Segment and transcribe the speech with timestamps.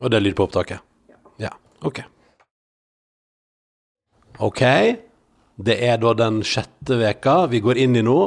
[0.00, 0.82] Og det er lyd på opptaket?
[1.40, 1.52] Ja.
[1.86, 2.02] Ok.
[4.44, 4.62] Ok.
[5.56, 8.18] Det er da den sjette veka vi går inn i nå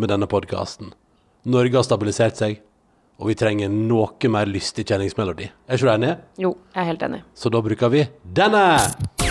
[0.00, 0.94] med denne podkasten.
[1.52, 2.62] Norge har stabilisert seg,
[3.20, 5.50] og vi trenger noe mer lystig kjenningsmelodi.
[5.68, 6.14] Er ikke du enig?
[6.40, 7.20] Jo, jeg er helt enig.
[7.36, 9.21] Så da bruker vi denne!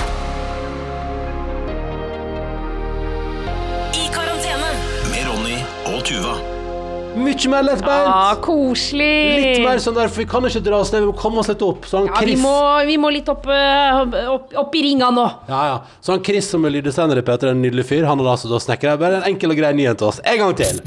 [7.12, 8.08] Mye mer lettbeint!
[8.08, 9.08] Ah, koselig!
[9.42, 11.50] Litt mer sånn der, for vi kan ikke dra oss ned, vi må komme oss
[11.52, 11.88] litt opp.
[11.90, 12.54] Sånn ja, vi må,
[12.88, 15.26] vi må litt opp, eh, opp, opp i ringa nå.
[15.52, 15.82] Ja, ja.
[16.00, 18.96] Så han Chris som er lyddesender i P3, en nydelig fyr, han hadde altså snekra
[19.02, 20.24] bare en enkel og grei nyhet til oss.
[20.24, 20.80] En gang til!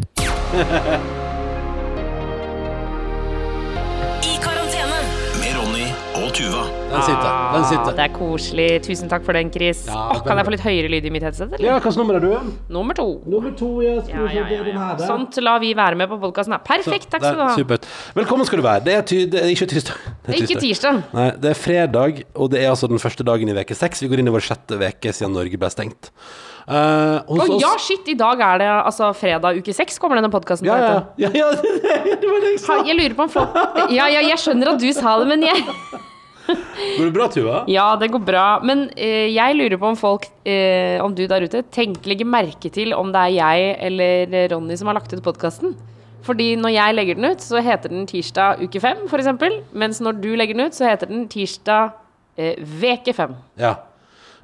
[6.95, 7.31] Den sitter.
[7.55, 7.93] Den Ah, sitter.
[7.99, 8.69] det er koselig.
[8.87, 9.85] Tusen takk for den, Chris.
[9.91, 11.53] Ja, Åh, kan jeg få litt høyere lyd i mitt headset?
[11.57, 11.67] Eller?
[11.67, 12.53] Ja, hvilket nummer er du?
[12.77, 13.07] Nummer to.
[13.27, 13.97] Nummer to, ja.
[14.09, 14.87] Ja, ja, ja, ja.
[15.03, 16.55] Sånt lar vi være med på podkasten.
[16.65, 17.51] Perfekt, takk skal du ha.
[17.59, 17.89] Supert.
[18.15, 18.85] Velkommen skal du være.
[18.87, 19.99] Det er, ty det er ikke tirsdag.
[20.25, 21.03] Det er ikke tirsdag.
[21.13, 24.01] Nei, det er fredag, og det er altså den første dagen i veke seks.
[24.01, 26.09] Vi går inn i vår sjette veke siden Norge ble stengt.
[26.65, 30.31] Uh, hos Å ja, shit, i dag er det altså fredag uke seks, kommer denne
[30.33, 32.79] podkasten ja, ja, ja, ja, det, det var det jeg sa.
[32.79, 33.59] Ha, Jeg lurer på om folk
[33.93, 35.61] Ja, ja, jeg skjønner at du sa det, men jeg
[36.47, 37.63] Går det bra, Tuva?
[37.71, 38.45] Ja, det går bra.
[38.67, 42.71] Men eh, jeg lurer på om folk, eh, om du der ute, tenker legger merke
[42.73, 45.75] til om det er jeg eller Ronny som har lagt ut podkasten.
[46.25, 49.29] Fordi når jeg legger den ut, så heter den tirsdag uke fem, f.eks.
[49.77, 51.93] Mens når du legger den ut, så heter den tirsdag
[52.41, 53.37] eh, veke fem.
[53.61, 53.77] Ja,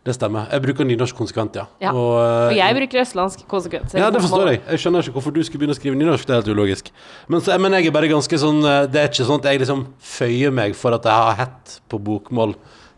[0.07, 0.47] det stemmer.
[0.49, 1.67] Jeg bruker nynorsk konsekvent, ja.
[1.83, 1.91] Ja.
[1.93, 3.93] Og, eh, Og jeg bruker østlandsk konsekvent.
[3.95, 4.61] Ja, det forstår jeg.
[4.71, 6.25] Jeg skjønner ikke hvorfor du skulle begynne å skrive nynorsk.
[6.27, 6.89] Det er helt ulogisk.
[7.29, 9.61] Men, så, men jeg er bare ganske sånn eh, Det er ikke sånn at jeg
[9.61, 12.57] liksom føyer meg for at jeg har hett på bokmål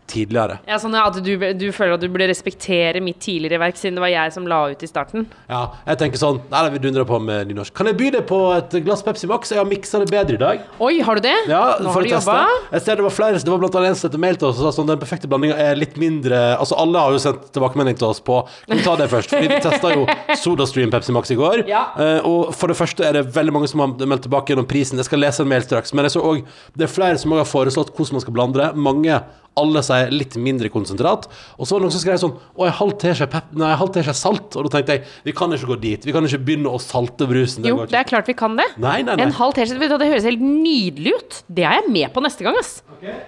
[0.09, 0.59] tidligere.
[0.67, 4.03] Ja, sånn at du, du føler at du burde respektere mitt tidligere verk, siden det
[4.03, 5.27] var jeg som la ut i starten.
[5.49, 7.73] Ja, jeg tenker sånn Nei, vi dundrer på med nynorsk.
[7.77, 9.51] Kan jeg by deg på et glass Pepsi Max?
[9.53, 10.63] Jeg har miksa det bedre i dag.
[10.83, 11.35] Oi, har du det?
[11.49, 12.37] Ja, Nå har du jobba?
[12.75, 14.59] Jeg ser det var flere Det var blant annet en som heter mail til oss
[14.61, 17.97] og sa sånn Den perfekte blandinga er litt mindre Altså, alle har jo sendt tilbakemelding
[17.99, 19.33] til oss på Kan vi ta det først?
[19.33, 20.05] Fordi vi testa jo
[20.43, 21.63] SodaStream Pepsi Max i går.
[21.69, 21.83] Ja.
[21.99, 24.99] Eh, og for det første er det veldig mange som har meldt tilbake gjennom prisen.
[25.01, 25.93] Jeg skal lese en mail straks.
[25.95, 26.43] Men jeg så òg
[26.77, 28.69] det er flere som har foreslått hvordan man skal blande det.
[28.89, 29.19] Mange
[29.59, 31.27] alle sier litt mindre konsentrat.
[31.57, 33.51] Og så var det noen som skrev sånn Å, en halv teskje pep...
[33.59, 34.57] Nei, en halv teskje salt.
[34.57, 36.07] Og da tenkte jeg vi kan ikke gå dit.
[36.07, 37.65] Vi kan ikke begynne å salte brusen.
[37.65, 38.65] Det Jo, går det er klart vi kan det.
[38.77, 39.27] Nei, nei, nei.
[39.27, 41.39] En halv teskje, vet du det høres helt nydelig ut.
[41.47, 42.75] Det er jeg med på neste gang, ass.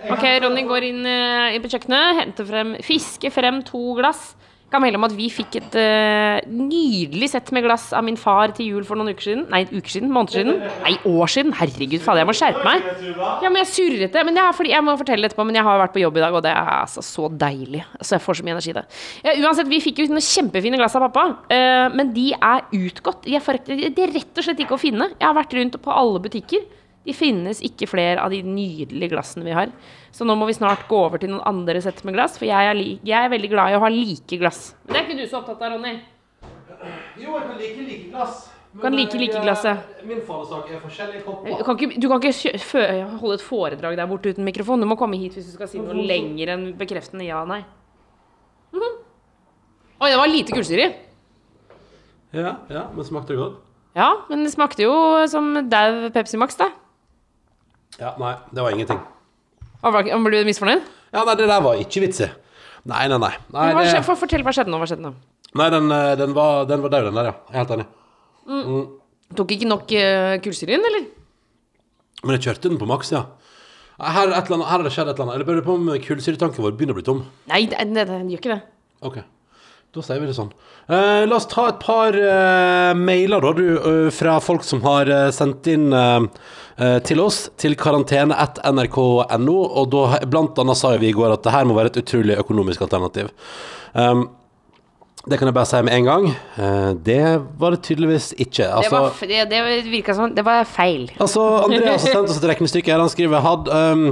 [0.10, 4.34] Ok, Ronny går inn, eh, inn på kjøkkenet, henter frem, fisker frem to glass.
[4.74, 8.50] Kan melde om at vi fikk et uh, nydelig sett med glass av min far
[8.58, 9.44] til jul for noen uker siden.
[9.54, 10.10] Nei, uker siden?
[10.14, 10.56] Måneder siden?
[10.82, 11.54] Nei, år siden.
[11.56, 12.88] Herregud, fader, jeg må skjerpe meg.
[13.14, 14.24] Ja, men jeg surret det.
[14.26, 16.38] Men er fordi, jeg må fortelle etterpå, men jeg har vært på jobb i dag,
[16.40, 17.84] og det er altså så deilig.
[18.00, 18.86] Altså, jeg får så mye energi i det.
[19.28, 23.30] Ja, uansett, vi fikk jo noen kjempefine glass av pappa, uh, men de er utgått.
[23.30, 25.12] De er, de er rett og slett ikke å finne.
[25.14, 26.66] Jeg har vært rundt på alle butikker.
[27.06, 29.70] De finnes ikke flere av de nydelige glassene vi har.
[30.16, 32.70] Så nå må vi snart gå over til noen andre sett med glass, for jeg
[32.70, 34.70] er, li jeg er veldig glad i å ha like glass.
[34.88, 35.96] Men det er ikke du så opptatt av, Ronny.
[37.20, 38.46] Jo, jeg kan like like glass.
[38.82, 39.78] Kan like like glasset.
[40.08, 41.64] Min fanesak er forskjellige Du kopper.
[41.68, 44.82] kan ikke, du kan ikke fø- holde et foredrag der borte uten mikrofon.
[44.84, 47.62] Du må komme hit hvis du skal si noe lenger enn bekreftende ja nei.
[48.76, 48.98] Mhm.
[50.02, 50.94] Oi, det var lite kullsyre i.
[52.36, 53.60] Ja, ja, men smakte det godt?
[53.96, 54.96] Ja, men det smakte jo
[55.32, 56.68] som dau Pepsi Max, da.
[58.00, 59.00] Ja, nei, det var ingenting.
[59.84, 60.84] Var du misfornøyd?
[61.16, 62.30] Ja, nei, det der var ikke vitsig.
[62.86, 63.32] Nei, nei, nei.
[63.54, 64.80] Nei, Hva skjedde, for, fortell hva skjedde nå.
[64.82, 65.16] Hva skjedde nå?
[65.56, 67.36] nei den, eh, den var, den var død, den der, ja.
[67.50, 67.86] Jeg er helt enig.
[69.36, 71.08] Tok ikke nok uh, kullsyre inn, eller?
[72.26, 73.24] Men jeg kjørte den på maks, ja.
[73.96, 75.38] Her, er her har det skjedd et eller annet.
[75.38, 77.24] Eller bare på om kullsyretanken vår begynner å bli tom.
[77.50, 78.62] Nei, det gjør ikke det.
[79.06, 79.22] Ok,
[79.96, 80.52] da sier vi det sånn.
[80.92, 85.10] Eh, la oss ta et par eh, mailer, da, du, eh, fra folk som har
[85.10, 86.28] eh, sendt inn eh,
[86.78, 91.56] eh, til oss, til karantene.nrk.no, og da blant annet sa vi i går at det
[91.56, 93.32] her må være et utrolig økonomisk alternativ.
[93.96, 94.28] Um,
[95.26, 96.26] det kan jeg bare si med en gang.
[96.62, 97.22] Eh, det
[97.60, 98.64] var det tydeligvis ikke.
[98.66, 101.08] Det, Altså, var, f- det, det virka som Det var feil.
[101.20, 103.02] Altså, Andreas har sendt oss et regnestykke her.
[103.02, 104.04] Han skriver had, um,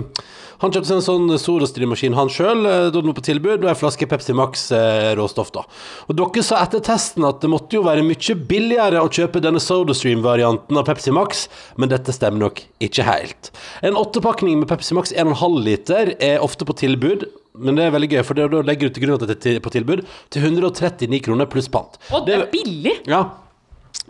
[0.63, 3.76] Han kjøpte seg en sånn SodaStream-maskin han sjøl, da den var på tilbud, og en
[3.76, 5.66] flaske Pepsi Max eh, råstoff, da.
[6.08, 9.59] Og dere sa etter testen at det måtte jo være mye billigere å kjøpe denne
[9.59, 13.52] SodaStream-varianten av Pepsi Max, men dette stemmer nok ikke helt.
[13.84, 17.28] En åttepakning med Pepsi Max 1,5 liter er ofte på tilbud.
[17.55, 19.59] Men det er veldig gøy, for da legger du til grunn at det er til-
[19.61, 20.02] på tilbud
[20.34, 22.00] til 139 kroner pluss pant.
[22.11, 22.96] Og det er billig!
[23.05, 23.23] Ja.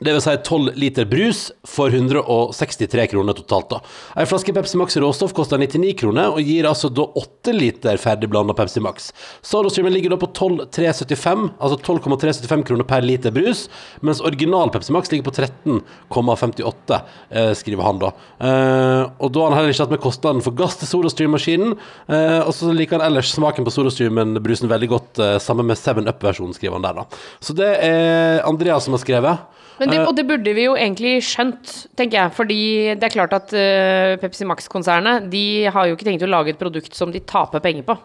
[0.04, 3.70] Det vil si 12 liter brus for 163 kroner totalt.
[3.70, 3.80] da.
[4.20, 8.56] En flaske Pepsi Max råstoff koster 99 kroner, og gir altså da 8 liter ferdigblanda
[8.58, 9.12] Pepsi Max.
[9.42, 13.68] SodaStreamen ligger da på 12,375, altså 12,375 kroner per liter brus,
[14.02, 18.12] mens original Pepsi Max ligger på 13,58, eh, skriver han da.
[18.44, 21.78] Eh, og da har han heller ikke hatt med kostnaden for gass til Solostream-maskinen,
[22.10, 26.76] eh, og så liker han ellers smaken på Solostreamen-brusen veldig godt, sammen med 7up-versjonen, skriver
[26.76, 27.10] han der da.
[27.40, 29.63] Så det er Andreas som har skrevet.
[29.80, 32.34] Men det, Eh, og det burde vi jo egentlig skjønt, tenker jeg.
[32.38, 32.62] Fordi
[33.00, 36.62] det er klart at uh, Pepsi Max-konsernet De har jo ikke tenkt å lage et
[36.62, 37.98] produkt som de taper penger på.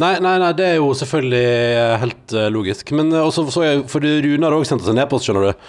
[0.00, 2.94] Nei, nei, nei, det er jo selvfølgelig eh, helt eh, logisk.
[2.96, 5.66] Men eh, også så jeg, for Rune har òg sendt oss en e-post, skjønner du,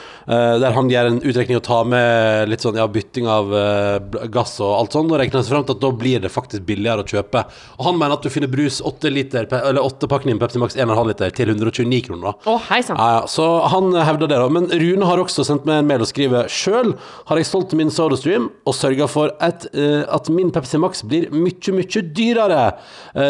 [0.63, 3.51] der han gjør en utrekning og tar med litt sånn ja, bytting av
[4.31, 7.03] gass og alt sånt, og regner seg frem til at da blir det faktisk billigere
[7.03, 7.41] å kjøpe.
[7.75, 11.11] Og han mener at du finner brus 8 liter, eller åtte pakninger Pepsi Max 1,5
[11.11, 12.39] liter til 129 kroner.
[12.47, 13.03] Å, hei sann.
[13.03, 14.47] Ja, så han hevder det, da.
[14.47, 16.95] Men Rune har også sendt meg en mail og skriver sjøl
[17.27, 21.75] har jeg solgt min SodaStream og sørga for at, at min Pepsi Max blir mye,
[21.75, 22.63] mye dyrere.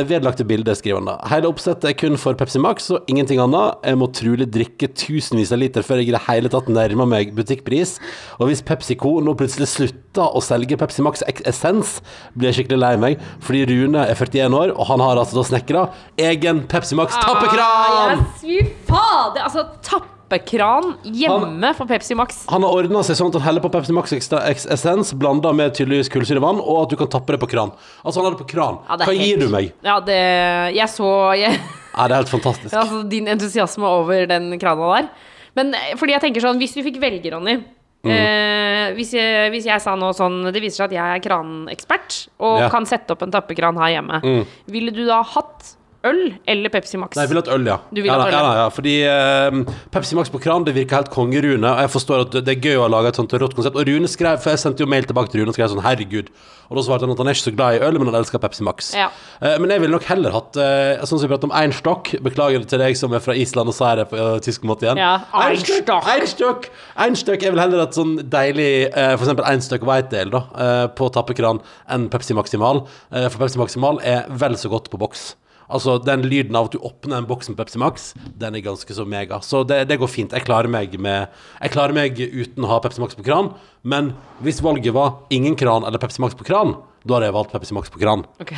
[0.05, 1.15] Vedlagte bilde, skriver han da.
[1.31, 3.79] Hele oppsettet er kun for Pepsi Max og ingenting annet.
[3.87, 7.33] Jeg må trolig drikke tusenvis av liter før jeg i det hele tatt nærmer meg
[7.37, 7.97] butikkpris.
[8.39, 11.97] Og hvis PepsiCo nå plutselig slutter å selge Pepsi Max Essens,
[12.35, 15.47] blir jeg skikkelig lei meg, fordi Rune er 41 år, og han har altså da
[15.47, 15.85] snekra
[16.21, 17.63] egen Pepsi Max tappekran!
[17.63, 18.59] Ah, yes, fy
[18.89, 19.47] fader!
[19.47, 20.03] Altså,
[20.33, 22.45] tappekran hjemme for Pepsi Max.
[22.49, 26.09] Han har ordna seg sånn at han heller på Pepsi Max essens blanda med tydeligvis
[26.13, 27.71] kullsyrevann, og at du kan tappe det på kran.
[28.03, 28.79] Altså, han har det på kran.
[28.89, 29.73] Ja, det Hva helt- gir du meg?
[29.83, 31.59] Ja, det Jeg så jeg,
[31.95, 32.73] Ja, det er helt fantastisk.
[32.73, 35.09] Altså, din entusiasme over den krana der.
[35.55, 37.63] Men eh, fordi jeg tenker sånn, hvis du fikk velge, Ronny
[38.03, 38.11] Mm.
[38.11, 42.27] eh, hvis, jeg, hvis jeg sa noe sånn Det viser seg at jeg er kranekspert
[42.41, 42.67] og Ja.
[42.67, 44.45] kan sette opp en tappekran her hjemme.
[44.67, 45.77] Ville du da hatt
[46.07, 47.15] øl eller Pepsi Max?
[47.15, 47.77] Nei, jeg vil ha et øl, ja.
[47.89, 48.65] Du vil ja, da, øl, ja, da, ja.
[48.73, 51.69] Fordi uh, Pepsi Max på kran det virker helt kongerune.
[51.69, 53.79] Og jeg forstår at det er gøy å lage et sånt rått konsept.
[53.79, 56.31] Og Rune skrev, for jeg sendte jo mail tilbake til Rune og skrev sånn herregud.
[56.69, 58.41] Og da svarte han at han er ikke så glad i øl, men han elsker
[58.43, 58.91] Pepsi Max.
[58.97, 59.09] Ja.
[59.39, 62.11] Uh, men jeg ville nok heller hatt uh, Sånn som vi pratet om Einstock.
[62.25, 65.01] Beklager til deg som er fra Island og sier det på uh, tysk måte igjen.
[65.01, 65.13] Ja,
[65.45, 66.09] Einstock.
[66.15, 66.67] Einstock.
[67.05, 69.35] Einstock er vel heller et sånn deilig uh, f.eks.
[69.53, 70.43] Einstock White Ale da,
[70.97, 71.61] på tappekran
[71.91, 72.83] enn Pepsi Maximal.
[73.11, 75.33] For Pepsi Maximal er vel så godt på boks.
[75.73, 78.93] Altså, den lyden av at du åpner en boks med Pepsi Max, den er ganske
[78.93, 79.41] så mega.
[79.41, 80.33] Så det, det går fint.
[80.35, 83.53] Jeg klarer med Jeg klarer meg uten å ha Pepsi Max på kran.
[83.81, 84.13] Men
[84.45, 87.75] hvis valget var ingen kran eller Pepsi Max på kran, da hadde jeg valgt Pepsi
[87.75, 88.27] Max på kran.
[88.43, 88.53] Ok.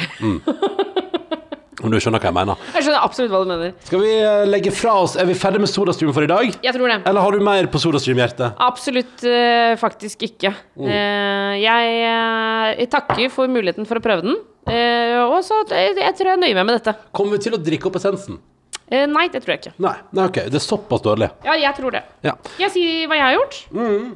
[1.85, 2.61] Om du skjønner hva jeg mener.
[2.73, 3.73] Jeg skjønner absolutt hva du mener.
[3.85, 6.55] Skal vi eh, legge fra oss Er vi ferdig med SodaStream for i dag?
[6.63, 6.97] Jeg tror det.
[7.11, 8.57] Eller har du mer på SodaStream-hjertet?
[8.63, 10.53] Absolutt eh, faktisk ikke.
[10.79, 10.89] Mm.
[10.89, 11.95] Eh, jeg,
[12.79, 14.39] jeg takker for muligheten for å prøve den.
[14.65, 16.95] Eh, og så jeg, jeg tror jeg nøyer meg med dette.
[17.15, 18.39] Kommer vi til å drikke opp essensen?
[18.89, 19.73] Eh, nei, det tror jeg ikke.
[19.81, 20.39] Nei, nei, ok.
[20.53, 21.29] Det er såpass dårlig.
[21.45, 22.03] Ja, jeg tror det.
[22.25, 22.35] Ja.
[22.53, 23.59] Skal jeg si hva jeg har gjort?
[23.73, 24.09] Mm.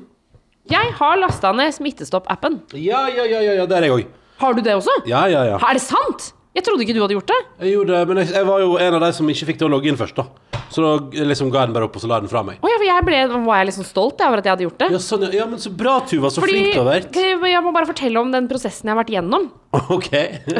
[0.70, 2.60] Jeg har lasta ned Smittestopp-appen.
[2.78, 4.12] Ja, ja, ja, ja, ja, det er jeg òg.
[4.40, 4.94] Har du det også?
[5.10, 5.58] Ja, ja, ja.
[5.58, 6.30] Er det sant?
[6.54, 7.40] Jeg trodde ikke du hadde gjort det.
[7.66, 9.70] Jeg gjorde det, men jeg, jeg var jo en av de som ikke fikk til
[9.70, 10.62] å logge inn først, da.
[10.70, 12.62] Så da liksom ga jeg den bare opp, og så la jeg den fra meg.
[12.62, 14.88] Å for jeg ble, var jeg liksom stolt over at jeg hadde gjort det.
[14.96, 15.46] Ja, sånn, ja.
[15.50, 16.32] men så bra, Tuva.
[16.34, 17.20] Så Fordi flink du har vært.
[17.52, 19.50] jeg må bare fortelle om den prosessen jeg har vært gjennom.
[19.96, 20.10] OK.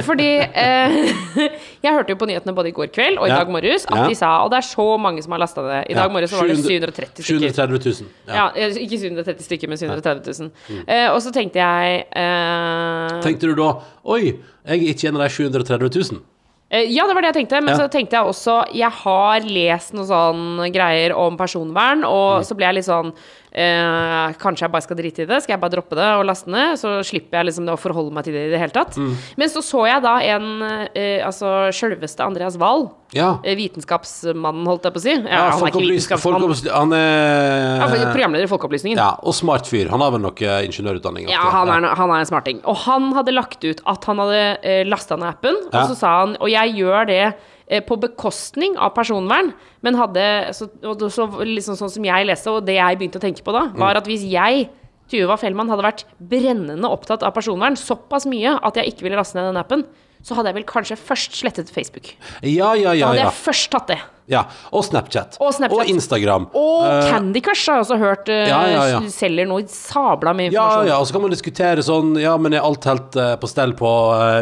[0.06, 0.98] Fordi eh,
[1.86, 3.40] jeg hørte jo på nyhetene både i går kveld og i Ja.
[3.42, 5.80] dag morges at de sa Og det er så mange som har lasta det.
[5.90, 7.50] I dag morges var det 730 stykker.
[7.56, 8.12] 730 000.
[8.30, 10.84] Ja, eh, ikke 730 stykker, men 730 000.
[10.86, 13.72] Eh, og så tenkte jeg eh, Tenkte du da
[14.10, 14.36] Oi,
[14.68, 16.22] jeg er ikke en av de 730 000?
[16.72, 17.62] Eh, Ja, det var det jeg tenkte.
[17.64, 17.86] Men Ja.
[17.86, 22.46] så tenkte jeg også Jeg har lest noen sånne greier om personvern, og Mm.
[22.46, 23.14] så ble jeg litt sånn
[23.52, 25.42] eh, Kanskje jeg bare skal drite i det?
[25.44, 26.78] Skal jeg bare droppe det og laste ned?
[26.82, 28.98] Så slipper jeg liksom å forholde meg til det i det hele tatt.
[29.00, 29.14] Mm.
[29.40, 30.48] Men så så jeg da en
[30.94, 32.90] eh, Altså sjølveste Andreas Wahl.
[33.16, 33.40] Ja.
[33.44, 35.16] eh, Vitenskapsmannen, holdt jeg på å si.
[35.16, 36.46] Ja, ja han er ikke vitenskapsmann.
[36.78, 39.02] han er programleder i Folkeopplysningen.
[39.02, 39.90] Ja, og smart fyr.
[39.94, 41.30] Han har vel noe ingeniørutdanning?
[41.34, 42.62] Ja, han er, han er en smarting.
[42.70, 46.16] Og han hadde lagt ut at han hadde eh, lasta ned appen, og så sa
[46.22, 49.52] han Og jeg gjør det eh, på bekostning av personvern,
[49.86, 50.24] men hadde
[50.58, 50.66] så,
[51.14, 54.00] så, liksom sånn som jeg leste, og det jeg begynte å tenke på da, var
[54.00, 54.68] at hvis jeg
[55.10, 59.38] Tuva Fellmann hadde vært brennende opptatt av personvern såpass mye at jeg ikke ville laste
[59.40, 59.86] ned den appen,
[60.26, 62.12] så hadde jeg vel kanskje først slettet Facebook.
[62.44, 63.08] Ja, ja, Da ja.
[63.08, 64.00] hadde jeg først tatt det.
[64.30, 64.44] Ja.
[64.76, 65.38] Og Snapchat.
[65.42, 65.90] Og Snapchat.
[65.90, 66.48] Instagram.
[66.58, 69.00] Og uh, Candy Crush har jeg også hørt uh, Ja, ja, ja.
[69.14, 70.90] selger noe sabla med informasjon.
[70.92, 73.74] ja, og så kan man diskutere sånn Ja, men er alt helt uh, på stell
[73.80, 73.94] på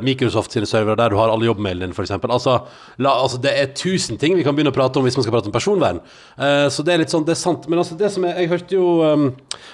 [0.03, 2.15] Microsoft sine servere der du har alle jobbmailene dine, f.eks.?
[2.17, 2.57] Altså,
[3.03, 5.35] la, altså, det er tusen ting vi kan begynne å prate om hvis man skal
[5.35, 5.99] prate om personvern.
[6.73, 7.67] Så det er litt sånn, det er sant.
[7.69, 9.27] Men altså, det som er Jeg hørte jo um,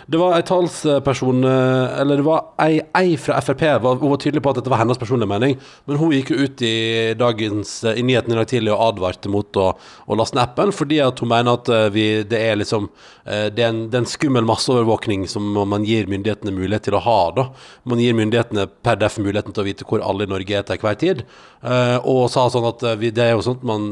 [0.10, 4.44] Det var ei talsperson Eller det var ei, ei fra Frp, var, hun var tydelig
[4.44, 7.72] på at dette var hennes personlige mening, men Men hun gikk jo ut i, dagens,
[7.86, 9.68] i nyheten i dag tidlig og advarte mot å,
[10.06, 13.48] å laste ned appen, fordi at hun mener at eh, vi, det er liksom eh,
[13.54, 17.04] det er, en, det er en skummel masseovervåkning som man gir myndighetene mulighet til å
[17.06, 17.18] ha.
[17.38, 17.48] da.
[17.90, 20.84] Man gir myndighetene per def muligheten til å vite hvor alle i Norge er til
[20.84, 21.24] hver tid.
[21.64, 23.90] Eh, og sa sånn at vi, det er jo at man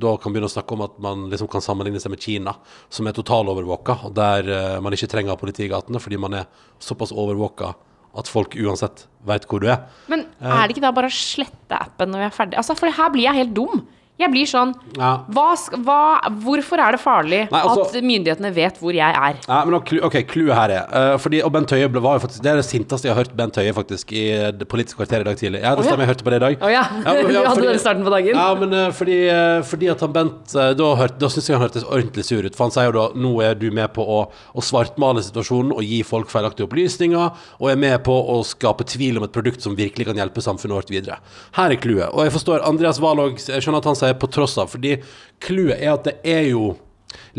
[0.00, 2.54] da kan begynne å snakke om at man liksom kan sammenligne seg med Kina,
[2.92, 6.50] som er totalovervåka, og der man ikke trenger politi i gatene fordi man er
[6.82, 7.72] såpass overvåka
[8.18, 9.84] at folk uansett vet hvor du er.
[10.10, 12.58] Men er det ikke da bare å slette appen når vi er ferdig?
[12.58, 13.84] Altså, for her blir jeg helt dum.
[14.20, 15.10] Jeg blir sånn Ja.
[15.32, 15.98] hva, hva,
[16.44, 19.36] Hvorfor er det farlig Nei, altså- at myndighetene vet hvor jeg er?
[19.48, 20.84] Ja, men ok, clouet her er
[21.14, 23.34] uh, fordi, Og Bent Høie var jo faktisk Det er det sinteste jeg har hørt
[23.36, 25.62] Bent Høie faktisk i det politiske kvarteret i dag tidlig.
[25.62, 25.90] Ja, det ja.
[25.90, 26.56] stemmer, jeg hørte på det i dag.
[26.62, 28.34] Oh, ja, men- du hadde den starten på dagen?
[28.36, 31.64] Ja, men uh, fordi, uh, fordi at han Bent Da, hørte- da syns jeg han
[31.68, 32.54] hørtes ordentlig sur ut.
[32.56, 34.20] For han sier jo da nå er du med på å,
[34.54, 39.16] å svartmale situasjonen og gi folk feilaktige opplysninger, og er med på å skape tvil
[39.18, 41.18] om et produkt som virkelig kan hjelpe samfunnet vårt videre.
[41.56, 42.10] Her er clouet.
[42.12, 44.96] Og jeg forstår Andreas Wahlog, Jeg skjønner at han sier på tross av, fordi
[45.42, 46.72] clouet er at det er jo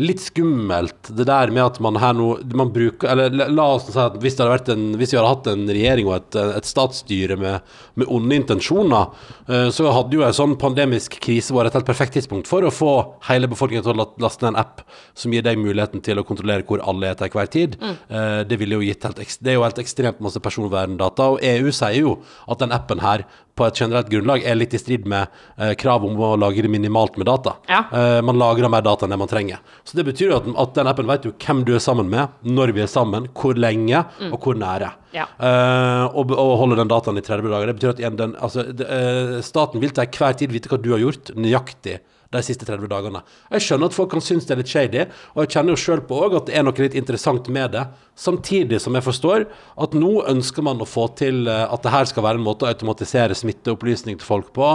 [0.00, 3.98] litt skummelt, det der med at man her nå man bruker, eller la, oss si
[4.00, 6.68] at hvis, det hadde vært en, hvis vi hadde hatt en regjering og et, et
[6.68, 9.12] statsstyre med, med onde intensjoner,
[9.48, 12.72] eh, så hadde jo en sånn pandemisk krise vært et helt perfekt tidspunkt for å
[12.72, 12.92] få
[13.28, 14.82] hele befolkningen til å laste ned en app
[15.18, 17.76] som gir deg muligheten til å kontrollere hvor alle er til hver tid.
[17.82, 22.00] Eh, Det ville jo helt, det er jo helt ekstremt masse personverndata, og EU sier
[22.00, 22.18] jo
[22.48, 25.28] at den appen her på et generelt grunnlag er litt i strid med
[25.60, 27.58] eh, krav om å lagre minimalt med data.
[27.68, 27.82] Ja.
[27.92, 29.60] Eh, man lagrer mer data enn det man trenger.
[29.84, 32.36] Så det betyr jo at, at den appen vet jo hvem du er sammen med,
[32.46, 34.92] når vi er sammen, hvor lenge og hvor nære.
[35.12, 35.26] Ja.
[35.36, 37.72] Uh, og, og holder den dataen i 30 dager.
[37.72, 40.92] Det betyr at den, altså, det, uh, staten vil til hver tid vite hva du
[40.94, 41.98] har gjort, nøyaktig
[42.32, 43.22] de siste 30 dagene.
[43.52, 46.04] Jeg skjønner at folk kan synes det er litt shady, og jeg kjenner jo sjøl
[46.08, 47.84] på òg at det er noe litt interessant med det.
[48.18, 49.46] Samtidig som jeg forstår
[49.80, 52.66] at nå ønsker man å få til eh, at det her skal være en måte
[52.66, 54.68] å automatisere smitteopplysning til folk på,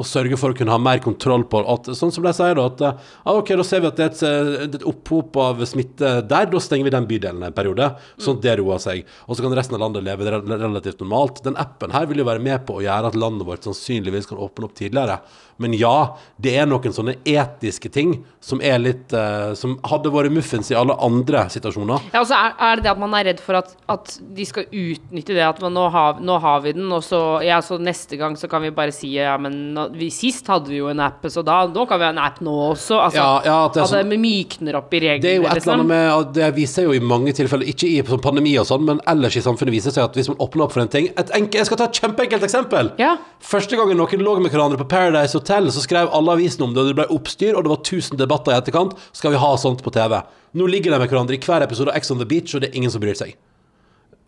[0.00, 2.66] og sørge for å kunne ha mer kontroll på at, Sånn som de sier, da,
[2.66, 5.62] at eh, ja, ok, da ser vi at det er et, eh, et opphop av
[5.70, 9.04] smitte der, da stenger vi den bydelen en periode, sånn at det roer seg.
[9.28, 11.44] Og så kan resten av landet leve relativt normalt.
[11.46, 14.42] Den appen her vil jo være med på å gjøre at landet vårt sannsynligvis kan
[14.42, 15.20] åpne opp tidligere.
[15.60, 20.32] Men ja, det er noen sånne etiske ting som er litt eh, Som hadde vært
[20.32, 22.06] muffins i alle andre situasjoner.
[22.12, 24.64] Ja, altså er, er det det at man er redd for at, at de skal
[24.70, 28.16] utnytte det at man, nå, har, nå har vi den, og så, ja, så neste
[28.20, 31.26] gang så kan vi bare si ja, men vi, sist hadde vi jo en app,
[31.32, 33.00] så da nå kan vi ha en app nå også.
[33.06, 35.22] Altså, Ja, ja, at det at sånn- det mykner opp i reglene.
[35.24, 35.74] Det er jo et eller liksom.
[35.74, 39.00] annet med Det viser jo i mange tilfeller, ikke i sånn pandemi og sånn, men
[39.10, 41.58] ellers i samfunnet viser seg at hvis man åpner opp for en ting et enke,
[41.60, 42.92] Jeg skal ta et kjempeenkelt eksempel.
[42.98, 43.16] Ja.
[43.40, 46.89] Første gangen noen lå med hverandre på Paradise Hotel, så skrev alle avisene om det,
[46.90, 48.96] det ble oppstyr, og det var 1000 debatter i etterkant.
[49.16, 50.18] Skal vi ha sånt på TV?
[50.58, 52.70] Nå ligger de med hverandre i hver episode av Ex on the Beach, og det
[52.70, 53.36] er ingen som bryr seg.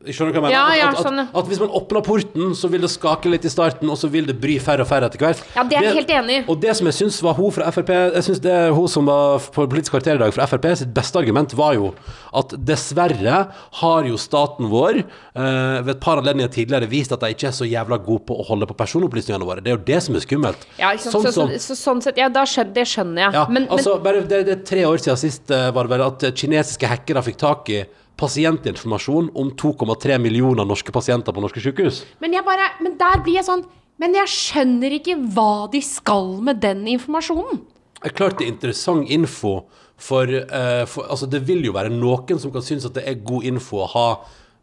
[0.03, 0.57] Skjønner du hva jeg mener?
[0.57, 3.45] Ja, ja, at, at, sånn, at, hvis man åpner porten, så vil det skake litt
[3.47, 5.43] i starten, og så vil det bry færre og færre etter hvert.
[5.55, 6.43] Ja, det er jeg helt enig i.
[6.51, 9.07] Og det som jeg syns var hun fra Frp Jeg synes det er hun som
[9.07, 11.93] var på Politisk kvarter i dag fra Frp sitt beste argument var jo
[12.35, 13.39] at dessverre
[13.83, 17.57] har jo staten vår eh, ved et par anledninger tidligere vist at de ikke er
[17.57, 19.63] så jævla gode på å holde på personopplysningene våre.
[19.65, 20.67] Det er jo det som er skummelt.
[20.81, 21.19] Ja, ikke sant?
[21.19, 23.35] Sånn så, som- så, så, sånn sett, ja, skjønner, det skjønner jeg.
[23.39, 26.07] ja, men, altså, bare, det, det er tre år siden sist eh, var det vel
[26.09, 27.83] at kinesiske hackere fikk tak i
[28.23, 32.05] pasientinformasjon om 2,3 millioner norske pasienter på norske sykehus.
[32.23, 33.65] men, jeg bare Men der blir jeg sånn
[33.99, 37.61] Men jeg skjønner ikke hva de skal med den informasjonen.
[38.03, 41.93] Det er klart det er interessant info, for, uh, for altså, det vil jo være
[41.95, 44.07] noen som kan synes at det er god info å ha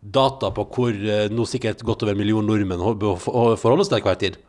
[0.02, 4.20] data på hvor uh, nå sikkert godt over en million nordmenn forholder seg til hver
[4.26, 4.40] tid.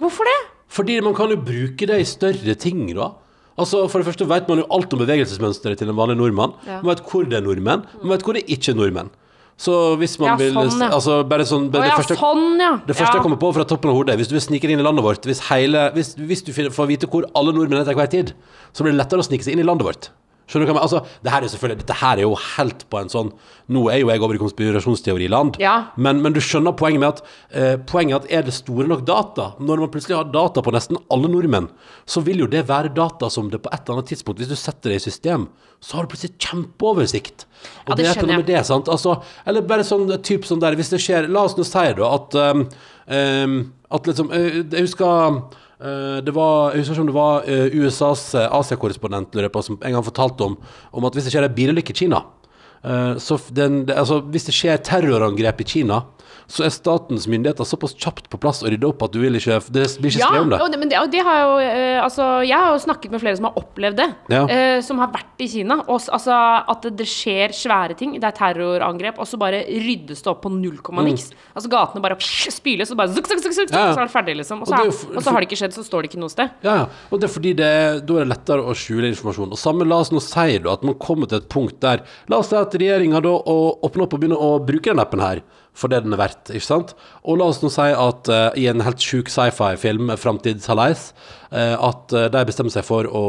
[0.00, 0.38] Hvorfor det?
[0.70, 3.12] Fordi man kan jo bruke det i større ting, da.
[3.60, 6.54] Altså, For det første vet man jo alt om bevegelsesmønsteret til en vanlig nordmann.
[6.66, 6.80] Ja.
[6.82, 9.10] Man vet hvor det er nordmenn, man vet hvor det ikke er nordmenn.
[9.60, 10.88] Så hvis man Ja, vil sånn, ja.
[10.96, 12.54] Altså, bare sånn Å det ja, første, sånn,
[12.88, 14.80] det første jeg kommer på fra toppen av hodet Hvis du vil snike deg inn
[14.80, 17.98] i landet vårt Hvis, hele, hvis, hvis du får vite hvor alle nordmenn er til
[17.98, 18.32] hver tid
[18.72, 20.08] Så blir det lettere å snike seg inn i landet vårt
[20.50, 20.86] Skjønner du hva jeg?
[20.88, 23.30] Altså, det her er selvfølgelig Dette her er jo helt på en sånn
[23.70, 25.74] Nå er jo jeg over i konspirasjonsteoriland Ja.
[25.96, 27.22] men, men du skjønner poenget med at
[27.54, 30.74] eh, Poenget er at er det store nok data Når man plutselig har data på
[30.74, 31.70] nesten alle nordmenn
[32.10, 34.58] Så vil jo det være data som det på et eller annet tidspunkt Hvis du
[34.58, 35.46] setter det i system
[35.78, 37.46] Så har du plutselig kjempeoversikt
[37.86, 38.90] Og Ja, det er et eller skjønner annet med det, sant?
[38.92, 39.16] Altså,
[39.46, 42.38] eller bare sånn typ sånn der Hvis det skjer, la oss nå si da At,
[42.56, 42.66] um,
[43.06, 43.58] um,
[43.90, 45.40] at liksom eh, Jeg husker eh,
[45.80, 50.04] det var, jeg husker ikke om det var eh, USAs eh, Asia-korrespondent som en gang
[50.04, 50.58] fortalte om,
[50.92, 52.20] om at hvis det skjer en bilulykke i Kina,
[52.84, 56.02] eh, så den, altså, hvis det skjer terrorangrep i Kina,
[56.50, 59.58] så er statens myndigheter såpass kjapt på plass og rydde opp at du vil ikke
[59.70, 60.60] Det blir ikke skrevet om det.
[60.60, 63.20] og det, men det, og det har jo eh, Altså, jeg har jo snakket med
[63.22, 64.08] flere som har opplevd det.
[64.32, 64.42] Ja.
[64.48, 65.80] eh, som har vært i Kina.
[65.86, 66.32] Og, altså,
[66.70, 68.14] at det, det skjer svære ting.
[68.20, 71.30] Det er terrorangrep, og så bare ryddes det opp på null komma niks.
[71.54, 73.76] Altså gatene bare spyles, og bare zuk, zuk, zuk, zuk, Mm.
[73.76, 73.94] Ja, ja.
[73.94, 74.62] så er det ferdig, liksom.
[74.62, 75.84] Og Og så, det er er, jo f- og så har det ikke skjedd, så
[75.86, 76.50] står det ikke noe sted.
[76.64, 76.86] Ja, ja.
[77.12, 77.70] Og det er fordi det,
[78.08, 79.52] da er det lettere å skjule informasjon.
[79.54, 82.38] Og samme, la oss nå si da at man kommer til et punkt der La
[82.42, 85.42] oss si at regjeringa da åpner opp og begynner å bruke den appen her
[85.76, 86.94] for det den er verdt, ikke sant?
[87.24, 91.12] Og la oss nå si at uh, i en helt sjuk sci-fi-film, 'Framtidshallais',
[91.52, 93.22] uh, at uh, de bestemmer seg for å,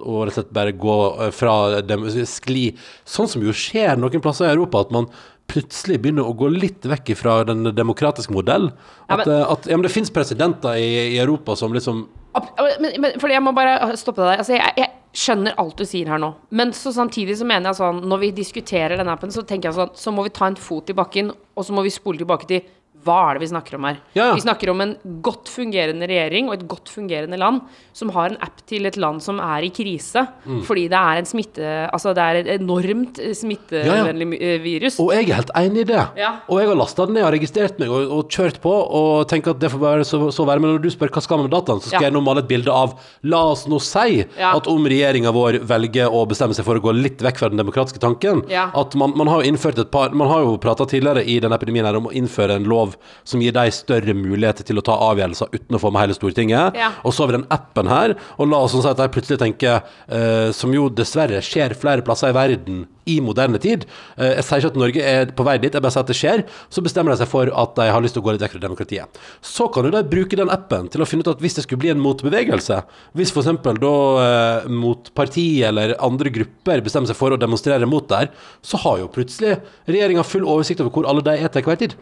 [0.00, 2.64] å rett og slett bare gå eh, fra dem, skli
[3.04, 5.08] Sånn som jo skjer noen plasser i Europa, at man
[5.50, 8.70] plutselig begynner å gå litt vekk fra den demokratiske modell.
[9.08, 12.06] Ja, At, men- eh, at ja, men det fins presidenter i, i Europa som liksom
[12.34, 14.40] Men, men, fordi jeg må bare stoppe deg.
[14.42, 16.32] Altså, jeg, jeg skjønner alt du sier her nå.
[16.50, 19.78] Men så samtidig så mener jeg sånn Når vi diskuterer den appen, så tenker jeg
[19.78, 22.48] sånn Så må vi ta en fot i bakken, og så må vi spole tilbake
[22.50, 22.64] til
[23.04, 23.98] hva er det vi snakker om her?
[24.16, 24.30] Ja.
[24.34, 24.94] Vi snakker om en
[25.24, 27.60] godt fungerende regjering og et godt fungerende land
[27.94, 30.62] som har en app til et land som er i krise, Mm.
[30.66, 34.58] fordi det er en smitte Altså det er et enormt smittevennlig ja, ja.
[34.62, 34.98] virus.
[35.00, 36.02] Og jeg er helt enig i det.
[36.48, 39.54] Og jeg har lasta den ned og registrert meg og, og kjørt på og tenker
[39.54, 40.62] at det får bare så, så være.
[40.64, 42.50] Men når du spør hva skal man med dataen, så skal jeg nå male et
[42.50, 42.96] bilde av
[43.30, 46.94] La oss nå si at om regjeringa vår velger å bestemme seg for å gå
[46.96, 48.44] litt vekk fra den demokratiske tanken.
[48.50, 51.52] At man, man har jo innført et par Man har jo prata tidligere i den
[51.54, 52.93] epidemien her om å innføre en lov
[53.24, 56.78] som gir deg større muligheter til å ta avgjørelser uten å få med hele Stortinget.
[56.78, 56.92] Ja.
[57.04, 59.40] Og så har vi den appen her, og la oss sånn si at jeg plutselig
[59.42, 63.84] tenker, eh, som jo dessverre skjer flere plasser i verden i moderne tid.
[64.16, 66.18] Eh, jeg sier ikke at Norge er på vei dit, jeg bare sier at det
[66.18, 66.44] skjer.
[66.72, 68.64] Så bestemmer de seg for at de har lyst til å gå litt vekk fra
[68.64, 69.20] demokratiet.
[69.44, 71.82] Så kan jo de bruke den appen til å finne ut at hvis det skulle
[71.84, 72.80] bli en motbevegelse,
[73.18, 73.52] hvis f.eks.
[73.82, 78.32] da eh, motparti eller andre grupper bestemmer seg for å demonstrere mot der,
[78.64, 79.58] så har jo plutselig
[79.90, 81.96] regjeringa full oversikt over hvor alle de er til enhver tid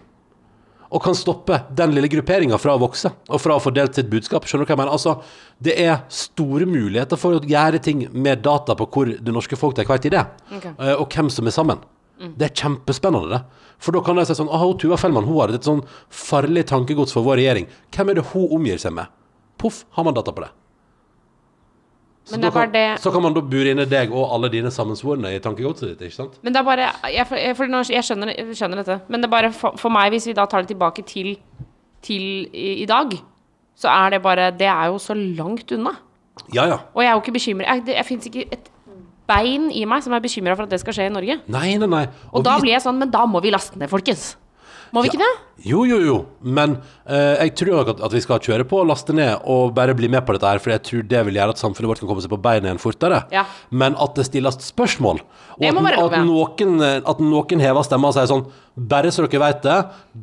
[0.92, 4.10] og kan stoppe den lille grupperinga fra å vokse og fra å få delt sitt
[4.12, 4.44] budskap.
[4.44, 4.92] Skjønner du hva jeg mener?
[4.92, 5.14] Altså,
[5.64, 9.74] det er store muligheter for å gjøre ting med data på hvor det norske folk
[9.78, 10.66] til enhver tid er, Ok.
[10.78, 11.80] eh, og hvem som er sammen.
[12.22, 13.40] Det er kjempespennende, det.
[13.82, 17.10] For da kan de si sånn Aha, Tuva Fellmann hun har et sånn farlig tankegods
[17.16, 17.66] for vår regjering.
[17.90, 19.08] Hvem er det hun omgir seg med?
[19.58, 20.50] Poff, har man data på det.
[22.24, 25.32] Så, da kan, det- så kan man da bure inn deg og alle dine sammensvorne
[25.34, 26.38] i tankegodset ditt, ikke sant?
[26.42, 27.56] Men det er bare Jeg, for jeg,
[28.04, 29.00] skjønner, jeg skjønner dette.
[29.08, 31.36] Men det er bare for, for meg, hvis vi da tar det tilbake til,
[32.02, 32.22] til
[32.54, 33.10] i, i dag,
[33.74, 35.96] så er det bare Det er jo så langt unna.
[36.54, 36.78] Ja, ja.
[36.94, 37.66] Og jeg er jo ikke bekymret.
[37.66, 38.70] Jeg, det jeg fins ikke et
[39.26, 41.40] bein i meg som er bekymra for at det skal skje i Norge.
[41.48, 42.06] Nei, nei, nei.
[42.32, 44.36] Og, da vi- blir jeg sånn Men da må vi laste ned, folkens.
[44.92, 45.30] Må vi ikke det?
[45.64, 46.16] Jo, jo, jo.
[46.44, 46.74] Men
[47.06, 49.94] eh, jeg tror nok at, at vi skal kjøre på og laste ned og bare
[49.96, 52.10] bli med på dette her, for jeg tror det vil gjøre at samfunnet vårt kan
[52.10, 53.22] komme seg på beina igjen fortere.
[53.32, 53.46] Ja.
[53.72, 55.22] Men at det stilles spørsmål,
[55.56, 56.24] og Det at, må være lov, at, ja.
[56.28, 56.82] noen,
[57.14, 59.78] at noen hever stemma og sier sånn Bare så dere vet det,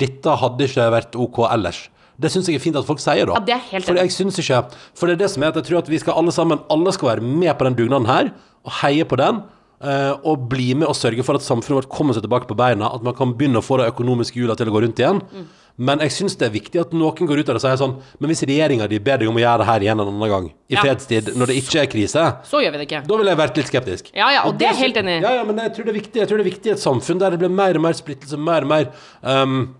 [0.05, 1.83] dette hadde ikke vært OK ellers.
[2.19, 3.37] Det syns jeg er fint at folk sier, da.
[3.37, 4.63] Ja, det er helt for jeg synes ikke
[4.97, 6.91] For det er det som er at jeg tror at vi skal alle sammen Alle
[6.95, 8.33] skal være med på den dugnaden her,
[8.67, 9.39] og heie på den.
[9.81, 12.89] Eh, og bli med og sørge for at samfunnet vårt kommer seg tilbake på beina.
[12.93, 15.21] At man kan begynne å få de økonomiske hjula til å gå rundt igjen.
[15.33, 15.47] Mm.
[15.79, 17.93] Men jeg syns det er viktig at noen går ut av det og sier sånn
[18.19, 20.49] Men hvis regjeringa di ber deg om å gjøre det her igjen en annen gang,
[20.67, 20.81] i Ja.
[20.83, 23.07] fredstid, når det ikke er krise, Så gjør vi det ikke.
[23.07, 24.11] da ville jeg vært litt skeptisk.
[24.13, 25.21] Ja, ja, og det er jeg helt enig i.
[25.23, 26.83] Ja, ja, men jeg tror det er viktig Jeg tror det er viktig i et
[26.83, 28.91] samfunn der det blir mer og mer splittelse, mer og mer
[29.23, 29.75] um,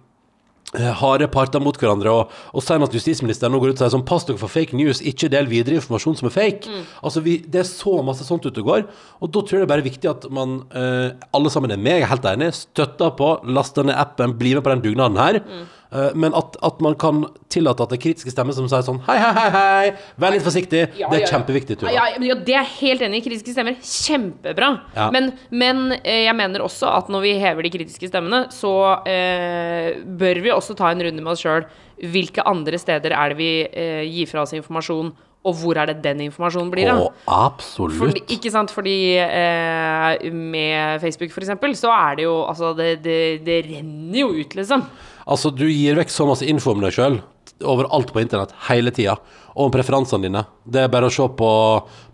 [0.78, 2.12] harde parter mot hverandre.
[2.14, 5.02] Og, og senest justisministeren nå går ut og sier sånn Pass dere for fake news,
[5.02, 6.70] ikke del videre informasjon som er fake.
[6.70, 6.84] Mm.
[7.02, 8.86] Altså, vi, Det er så masse sånt ute og går.
[9.20, 12.00] Og da tror jeg det er bare viktig at man eh, alle sammen er med,
[12.00, 15.42] jeg er helt enig, støtter på, laster ned appen, blir med på den dugnaden her.
[15.42, 15.68] Mm.
[15.90, 19.00] Eh, men at, at man kan tillate at det er kritiske stemmer som sier sånn
[19.08, 19.88] Hei, hei, hei, hei,
[20.22, 20.84] vær litt forsiktig.
[21.00, 21.94] Ja, det er ja, kjempeviktig, Tuva.
[21.96, 23.26] Ja, ja, det er jeg helt enig i.
[23.26, 24.72] Kritiske stemmer, kjempebra.
[25.16, 28.74] Men, men eh, jeg mener også at når vi hever de kritiske stemmene, så
[29.10, 31.66] eh, bør vi også ta en runde med oss sjøl.
[32.00, 35.10] Hvilke andre steder er det vi eh, gir fra oss informasjon,
[35.48, 37.00] og hvor er det den informasjonen blir av?
[37.00, 37.12] Å,
[37.48, 37.96] absolutt.
[38.02, 43.20] Fordi, ikke sant, fordi eh, med Facebook eksempel, så er det jo Altså, det, det,
[43.48, 44.84] det renner jo ut, liksom.
[45.30, 47.22] Altså, du gir vekk så masse info om deg sjøl
[47.68, 49.18] overalt på internett hele tida.
[49.56, 50.44] Og om preferansene dine.
[50.64, 51.50] Det er bare å se på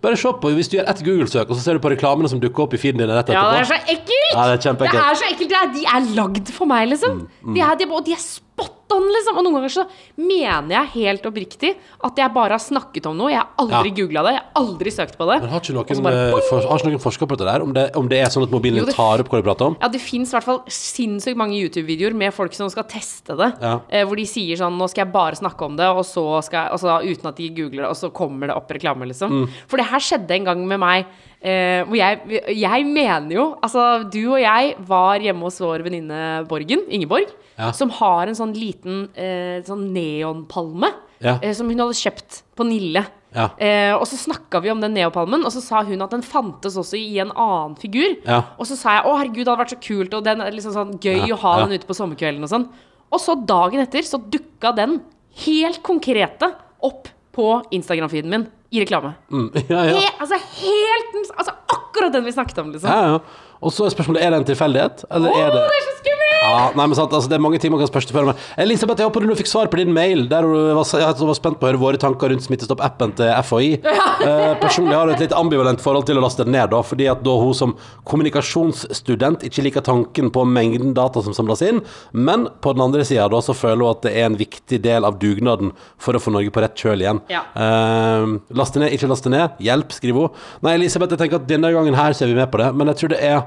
[0.01, 2.39] Bare se på Hvis du gjør ett Google-søk, og så ser du på reklamene som
[2.41, 3.41] dukker opp i feeden din rett etterpå.
[3.41, 4.31] Ja, det er så ekkelt!
[4.31, 4.79] Ja, det er.
[4.81, 5.53] Det er så ekkelt.
[5.59, 7.25] Er, de er lagd for meg, liksom.
[7.45, 9.37] De, er, de, og de er spot on, liksom.
[9.37, 9.85] Og noen ganger så
[10.17, 11.71] mener jeg helt oppriktig
[12.05, 13.31] at jeg bare har snakket om noe.
[13.31, 13.95] Jeg har aldri Ja.
[13.99, 14.33] googla det.
[14.35, 15.41] Jeg har aldri søkt på det.
[15.41, 17.61] Men har ikke noen, bare, eh, for, har ikke noen forska på dette der?
[17.61, 19.65] Om det, om det er sånn at mobilen Jo, det- tar opp hva du prater
[19.65, 19.77] om?
[19.81, 23.53] Ja, det fins i hvert fall sinnssykt mange YouTube-videoer med folk som skal teste det.
[23.61, 23.79] Ja.
[23.89, 26.65] Eh, hvor de sier sånn Nå skal jeg bare snakke om det, og så skal
[26.65, 29.29] jeg, altså, uten at de googler det, og så kommer det opp reklame, liksom.
[29.31, 29.49] Mm.
[29.67, 31.05] For det her skjedde en gang med meg
[31.45, 36.81] Eh, jeg, jeg mener jo Altså, du og jeg var hjemme hos vår venninne Borgen,
[36.89, 37.29] Ingeborg,
[37.59, 37.69] Ja.
[37.71, 40.89] som har en sånn liten eh, sånn neonpalme
[41.21, 41.37] Ja.
[41.41, 43.05] eh, som hun hadde kjøpt på Nille.
[43.35, 43.49] Ja.
[43.59, 46.75] Eh, og så snakka vi om den neopalmen, og så sa hun at den fantes
[46.79, 48.15] også i en annen figur.
[48.57, 50.73] Og så sa jeg å herregud, det hadde vært så kult, og den er liksom
[50.75, 52.67] sånn gøy å ha den ute på sommerkvelden og sånn.
[53.11, 55.01] Og så dagen etter så dukka den
[55.45, 56.53] helt konkrete
[56.83, 59.13] opp på Instagram-feeden min i reklame.
[59.31, 59.95] Mm, ja, ja.
[59.97, 62.91] He, altså helt Altså akkurat den vi snakket om, liksom.
[62.91, 63.45] ja, ja.
[63.65, 65.93] Og så er spørsmålet er det en tilfeldighet, eller Å, er det det er så
[66.01, 66.24] skummelt!
[66.45, 68.33] Ja, nei, men sant, altså, Det er mange ting man kan spørre seg om.
[68.61, 70.25] Elisabeth, jeg håper du nå fikk svar på din mail.
[70.31, 73.71] Der du var, jeg var spent på å høre våre tanker rundt Smittestopp-appen til FHI.
[74.25, 77.05] Eh, personlig har du et litt ambivalent forhold til å laste den ned, da, fordi
[77.11, 77.73] at da hun som
[78.07, 81.81] kommunikasjonsstudent ikke liker tanken på mengden data som samles inn,
[82.15, 85.05] men på den andre sida da så føler hun at det er en viktig del
[85.07, 87.21] av dugnaden for å få Norge på rett kjøl igjen.
[87.29, 87.43] Ja.
[87.59, 89.59] Eh, laste ned, ikke laste ned.
[89.67, 90.43] Hjelp, skriver hun.
[90.65, 92.93] Nei, Elisabeth, jeg tenker at denne gangen her så er vi med på det, men
[92.93, 93.43] jeg tror det er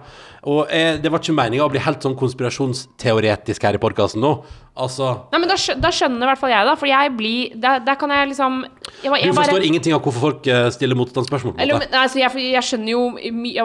[0.48, 4.30] Og jeg, det var ikke meninga å bli helt sånn konspirasjonsteoretisk her i podkasten nå.
[4.78, 7.80] Altså Nei, men da, da skjønner i hvert fall jeg det, for jeg blir Der,
[7.82, 10.96] der kan jeg liksom jeg, jeg Du forstår bare- ingenting av hvorfor folk eh, stiller
[11.00, 11.56] motstandsspørsmål?
[11.58, 13.02] Eller, men, altså, jeg, jeg, skjønner jo,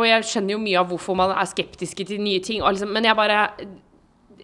[0.09, 3.15] jeg skjønner jo mye av hvorfor man er skeptiske til nye ting, liksom, men jeg
[3.21, 3.43] bare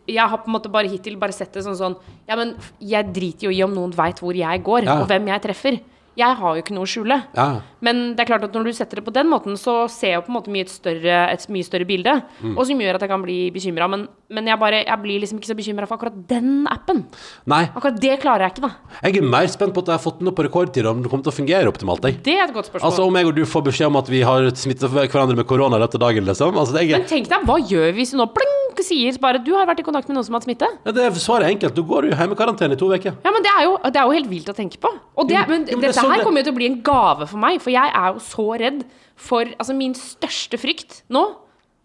[0.09, 1.97] Jeg har på en måte bare hittil bare sett det sånn sånn
[2.29, 5.01] Ja, men jeg driter jo i om noen veit hvor jeg går, Ja.
[5.01, 5.79] og hvem jeg treffer.
[6.19, 7.15] Jeg har jo ikke noe å skjule.
[7.33, 7.61] Ja.
[7.85, 10.23] Men det er klart at når du setter det på den måten, så ser jeg
[10.25, 12.15] på en måte mye et, større, et mye større bilde.
[12.41, 12.55] Mm.
[12.55, 13.87] Og som gjør at jeg kan bli bekymra.
[13.91, 17.05] Men, men jeg, bare, jeg blir liksom ikke så bekymra for akkurat den appen.
[17.49, 18.99] Nei, Akkurat det klarer jeg ikke, da.
[19.05, 21.11] jeg er mer spent på at jeg har fått den opp på rekordtid, om det
[21.11, 22.05] kommer til å fungere optimalt.
[22.09, 22.19] Jeg.
[22.25, 22.87] Det er et godt spørsmål.
[22.89, 25.79] Altså Om jeg og du får beskjed om at vi har smittet hverandre med korona
[25.79, 26.57] av dagen, liksom.
[26.57, 29.41] Altså, det, men er, tenk deg, hva gjør vi hvis du nå pling, sier bare
[29.43, 30.67] du har vært i kontakt med noen som har hatt smitte?
[30.85, 31.75] ja, det er svaret er enkelt.
[31.75, 33.17] Du går jo hjemmekarantene i to uker.
[33.25, 34.91] Ja, men det er jo, det er jo helt vilt å tenke på.
[35.19, 36.69] Og det, men jo, men det er dette sånn her kommer jo til å bli
[36.69, 38.83] en gave for meg, for jeg er jo så redd
[39.19, 41.25] for Altså, min største frykt nå,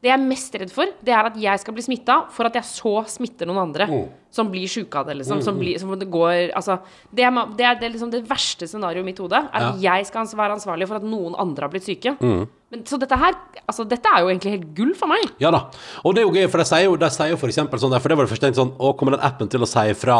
[0.04, 2.58] det jeg er mest redd for, det er at jeg skal bli smitta for at
[2.58, 4.02] jeg så smitter noen andre Mm.
[4.30, 5.40] som blir sjuke av det, liksom.
[5.42, 6.76] Som blir, som det går Altså,
[7.10, 9.40] det er, det er det, liksom det verste scenarioet i mitt hode.
[9.48, 12.12] Er at jeg skal være ansvarlig for at noen andre har blitt syke.
[12.20, 12.44] Mm.
[12.70, 13.32] Men, så dette her
[13.66, 15.24] Altså, dette er jo egentlig helt gull for meg.
[15.40, 15.70] Ja da.
[16.04, 17.96] Og det er jo gøy, for de sier jo, de sier jo for eksempel sånn
[17.96, 19.70] der, for det var det første jeg tenkte sånn, å, kommer den appen til å
[19.70, 20.18] si fra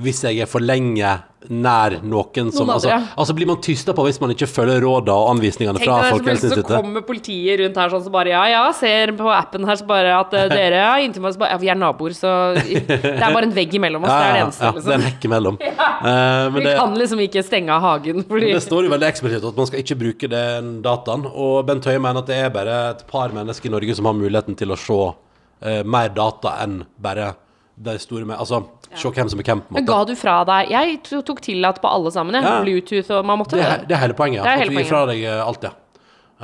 [0.00, 1.14] hvis jeg er for lenge
[1.52, 2.98] nær noen som altså, ja.
[3.20, 6.72] altså blir man tysta på hvis man ikke følger rådene og anvisningene Tenk fra Folkehelseinstituttet.
[6.72, 9.86] så, kommer politiet rundt her sånn så bare Ja, ja, ser på appen her så
[9.88, 13.12] bare at eh, dere ja, inntil meg så bare, Ja, vi er naboer, så Det
[13.12, 14.14] er bare en vegg imellom oss.
[14.14, 15.06] det er det eneste, ja, det er en liksom.
[15.10, 15.60] hekk imellom.
[16.04, 19.06] Uh, men Vi det, kan liksom ikke stenge av hagen, fordi det står jo veldig
[19.08, 21.24] eksplisitt at man skal ikke bruke den dataen.
[21.30, 24.16] Og Bent Høie mener at det er bare et par mennesker i Norge som har
[24.18, 27.30] muligheten til å se uh, mer data enn bare
[27.76, 28.60] de store med Altså
[28.94, 29.92] se hvem som er hvem, på en Men måte.
[29.92, 32.34] ga du fra deg Jeg to- tok tillatt på alle sammen.
[32.42, 32.60] Ja.
[32.62, 34.44] Bluetooth og Man måtte Det er, det er hele poenget.
[34.44, 34.52] Ja.
[34.60, 35.72] At du gir fra deg eh, alt, ja.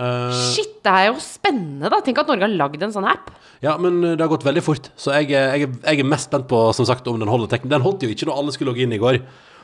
[0.01, 1.99] Uh, Shit, det er jo spennende, da.
[2.01, 3.31] Tenk at Norge har lagd en sånn app.
[3.61, 4.89] Ja, men eh, det har gått veldig fort.
[4.97, 7.71] Så jeg, jeg, jeg er mest spent på som sagt, om den holder teknisk.
[7.75, 9.19] Den holdt jo ikke når alle skulle logge inn i går.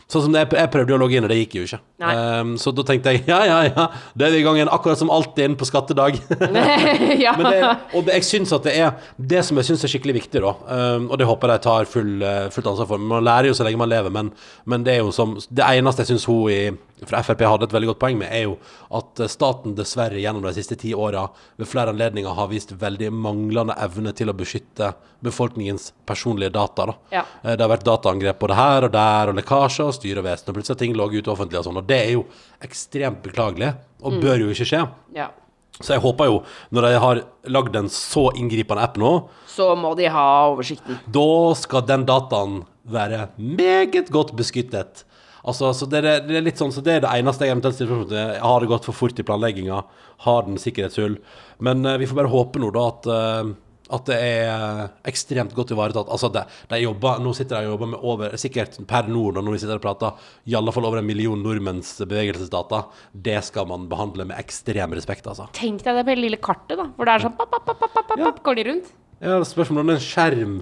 [0.07, 1.81] Sånn som det, jeg, prøvde å logge inn, og det gikk jo ikke.
[1.99, 4.71] Um, så da tenkte jeg ja, ja, ja, det er vi i gang igjen.
[4.71, 6.21] Akkurat som alltid inn på skattedag.
[7.25, 7.33] ja.
[7.35, 10.21] Men det, og det, jeg syns at det er det som jeg syns er skikkelig
[10.21, 10.53] viktig, da,
[10.95, 13.03] um, og det håper jeg tar full, eh, fullt ansvar for.
[13.03, 14.31] Man lærer jo så lenge man lever, men,
[14.71, 16.61] men det er jo som Det eneste jeg syns hun i,
[17.05, 18.55] fra Frp hadde et veldig godt poeng med, er jo
[18.97, 21.27] at eh, staten dessverre gjennom de siste ti åra
[21.59, 24.95] ved flere anledninger har vist veldig manglende evne til å beskytte
[25.27, 26.87] befolkningens personlige data.
[26.87, 26.95] da.
[27.13, 27.25] Ja.
[27.45, 30.79] Eh, Det har vært dataangrep både her og der, og lekkasjer og styr og plutselig
[30.79, 32.25] ting lå ut offentlig og sånn, og det er jo
[32.63, 34.89] ekstremt beklagelig, og bør jo ikke skje.
[35.15, 35.29] ja.
[35.77, 37.19] Så jeg håper jo, når de har
[37.53, 40.99] lagd en så inngripende app nå, Så må de ha oversikten.
[41.13, 45.05] da skal den dataen være meget godt beskyttet.
[45.47, 47.77] Altså, så det, er, det er litt sånn, så det er det eneste jeg eventuelt
[47.77, 48.41] stiller spørsmål til.
[48.43, 49.85] Har det gått for fort i planlegginga?
[50.25, 51.21] Har den sikkerhetshull?
[51.63, 53.53] Men uh, vi får bare håpe nå, da, at, uh,
[53.95, 56.11] at det er ekstremt godt ivaretatt.
[56.11, 59.55] Altså, de, de jobber, nå sitter de og jobber med over, sikkert per nord når
[59.55, 62.83] vi sitter og prater, i alle fall over en million nordmenns bevegelsesdata.
[63.15, 65.47] Det skal man behandle med ekstrem respekt, altså.
[65.55, 66.91] Tenk deg det på det lille kartet, da.
[66.99, 68.95] Hvor det er sånn papp, papp, papp, papp, papp, papp, Går de rundt?
[69.23, 70.57] Ja, spørsmålet om det er en skjerm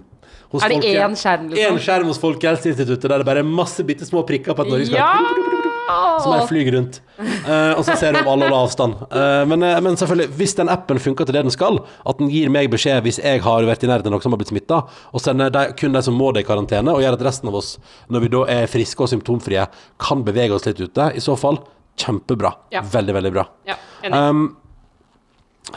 [0.54, 1.74] hos Er det Folke- én skjerm, liksom?
[1.74, 5.62] En skjerm hos Folkehelseinstituttet der det bare er masse bitte små prikker på et norgeskart.
[5.84, 7.00] Som bare flyr rundt.
[7.18, 8.94] Uh, og så ser du om alle holder avstand.
[9.12, 12.30] Uh, men, uh, men selvfølgelig, hvis den appen funker til det den skal, at den
[12.32, 14.80] gir meg beskjed hvis jeg har vært i nærheten av noen som har blitt smitta,
[15.12, 17.58] og sender de, kun de som må det i karantene, og gjør at resten av
[17.60, 17.74] oss,
[18.08, 19.66] når vi da er friske og symptomfrie,
[20.00, 21.60] kan bevege oss litt ute, i så fall
[22.00, 22.54] kjempebra.
[22.72, 22.80] Ja.
[22.94, 23.44] Veldig, veldig bra.
[23.68, 23.76] Ja.
[24.08, 24.56] Um,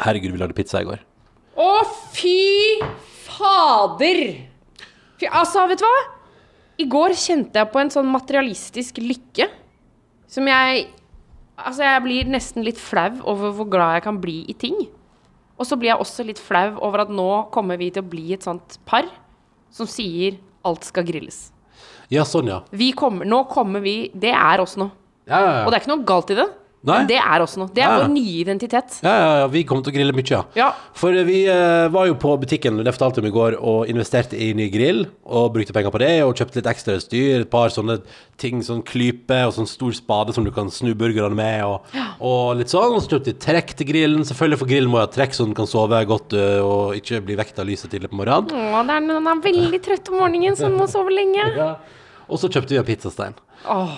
[0.06, 1.04] herregud, vi lagde pizza i går.
[1.58, 1.70] Å,
[2.14, 2.78] fy
[3.26, 4.20] fader!
[5.18, 6.04] Fy, altså, vet du hva?
[6.78, 9.50] I går kjente jeg på en sånn materialistisk lykke
[10.30, 10.88] som jeg
[11.58, 14.76] Altså, jeg blir nesten litt flau over hvor glad jeg kan bli i ting.
[15.58, 18.28] Og så blir jeg også litt flau over at nå kommer vi til å bli
[18.36, 19.08] et sånt par
[19.74, 21.48] som sier alt skal grilles.
[22.14, 22.60] Ja, sånn, ja.
[22.70, 24.86] Vi kommer, nå kommer vi Det er oss nå.
[25.26, 26.46] Ja, ja, Og det er ikke noe galt i det.
[26.88, 27.02] Nei.
[27.10, 27.68] Det er oss nå.
[27.76, 28.06] Det er Ja, ja.
[28.06, 29.00] vår nye identitet.
[29.04, 30.42] Ja, ja, ja, vi kommer til å grille mye, ja.
[30.56, 30.70] Ja.
[30.98, 34.40] For eh, vi eh, var jo på butikken, det fortalte vi i går, og investerte
[34.40, 37.70] i ny grill, og brukte penger på det, og kjøpte litt ekstra styr, et par
[37.76, 38.00] sånne
[38.40, 42.58] ting, sånn klype, og sånn stor spade som du kan snu burgerne med, og, og
[42.62, 45.36] litt sånn, og så kjøpte vi trekk til grillen, selvfølgelig for grillen må ha trekk,
[45.36, 48.54] så den kan sove godt, eh, og ikke bli vekt av lyset tidlig på morgenen.
[48.56, 51.48] Å, er, den er veldig trøtt om morgenen, så den må sove lenge.
[51.58, 51.72] Ja.
[52.28, 53.36] Og så kjøpte vi en pizzastein.
[53.68, 53.94] Åh,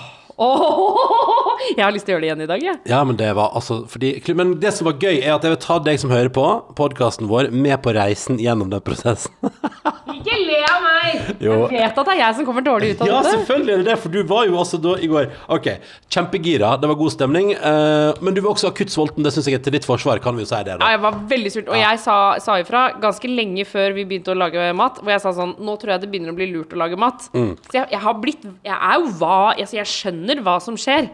[1.78, 2.82] jeg har lyst til å gjøre det igjen i dag, jeg.
[2.90, 5.62] Ja, men det var altså fordi, Men det som var gøy, er at jeg vil
[5.64, 6.46] ta deg som hører på
[6.80, 9.34] podkasten vår, med på reisen gjennom den prosessen.
[10.20, 11.30] Ikke le av meg!
[11.44, 11.56] Jo.
[11.72, 13.38] Jeg vet at det er jeg som kommer dårlig ut av Ja, dette.
[13.38, 15.70] selvfølgelig er det det, for du var jo altså da i går Ok,
[16.12, 19.24] kjempegira, det var god stemning, uh, men du var også akutt sulten.
[19.26, 21.22] Det syns jeg er til ditt forsvar, kan vi jo si det, Ja, jeg var
[21.32, 21.72] veldig sulten.
[21.76, 25.00] Og jeg sa, sa ifra ganske lenge før vi begynte å lage mat.
[25.00, 27.30] Hvor jeg sa sånn Nå tror jeg det begynner å bli lurt å lage mat.
[27.34, 27.54] Mm.
[27.70, 31.10] Så jeg, jeg har blitt Jeg er jo hva altså Jeg skjønner hva som skjer.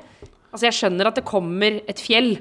[0.56, 2.38] Altså Jeg skjønner at det kommer et fjell.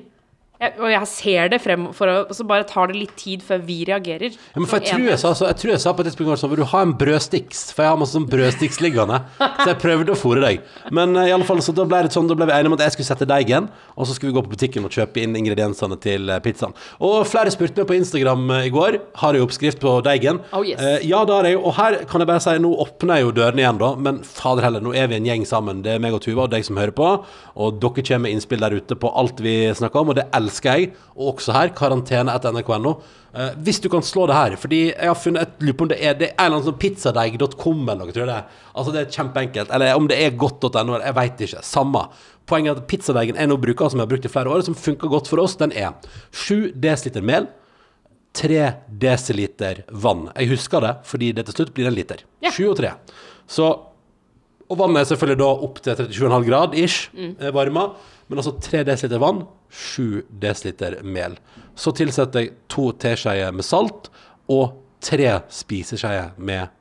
[0.62, 3.58] Jeg, og jeg ser det frem, for og så bare tar det litt tid før
[3.66, 4.36] vi reagerer.
[4.54, 6.38] Ja, men for jeg, tror jeg, sa, så, jeg tror jeg sa på et tidspunkt
[6.38, 7.64] sånn Vil du ha en brødstiks?
[7.74, 9.18] For jeg har masse sånn brødstiks liggende.
[9.40, 10.62] Så jeg prøvde å fòre deg.
[10.94, 12.76] Men uh, i alle fall, så da ble det sånn Da ble vi enige om
[12.78, 13.66] at jeg skulle sette deigen,
[13.98, 16.74] og så skulle vi gå på butikken og kjøpe inn ingrediensene til eh, pizzaen.
[17.02, 19.00] Og flere spurte meg på Instagram eh, i går.
[19.24, 20.38] Har jeg oppskrift på deigen?
[20.54, 21.02] Oh, yes.
[21.02, 21.58] Ja, det har jeg.
[21.58, 23.90] Og her kan jeg bare si Nå åpner jeg jo dørene igjen, da.
[24.06, 25.82] Men fader heller, nå er vi en gjeng sammen.
[25.82, 27.10] Det er meg og Tuva og deg som hører på.
[27.58, 30.43] Og dere kommer med innspill der ute på alt vi snakker om, og det elsker
[30.48, 30.92] jeg.
[31.14, 32.94] Og også her, karantene etter nrk.no.
[33.34, 35.90] Eh, hvis du kan slå det her, fordi jeg har funnet et lurer på om
[35.90, 38.62] det er, det er en eller annen sånn pizzadeig.com eller noe, tror jeg det er.
[38.74, 39.74] Altså det er kjempeenkelt.
[39.74, 41.64] Eller om det er godt.no, jeg veit ikke.
[41.66, 42.04] Samme.
[42.46, 44.76] Poenget er at pizzadeigen jeg nå bruker, som jeg har brukt i flere år, som
[44.78, 45.96] funker godt for oss, den er
[46.30, 47.48] 7 dl mel.
[48.34, 48.62] 3
[49.00, 50.28] dl vann.
[50.34, 52.24] Jeg husker det, fordi det til slutt blir en liter.
[52.42, 52.50] Ja.
[52.52, 52.94] 7 og 3.
[53.46, 53.70] Så
[54.72, 57.34] Og vannet er selvfølgelig da opp til 37,5 grad ish mm.
[57.54, 57.88] varma.
[58.28, 61.36] Men altså 3 dl vann, 7 dl mel.
[61.76, 64.08] Så tilsetter jeg to teskjeer med salt
[64.52, 66.72] og tre spiseskjeer med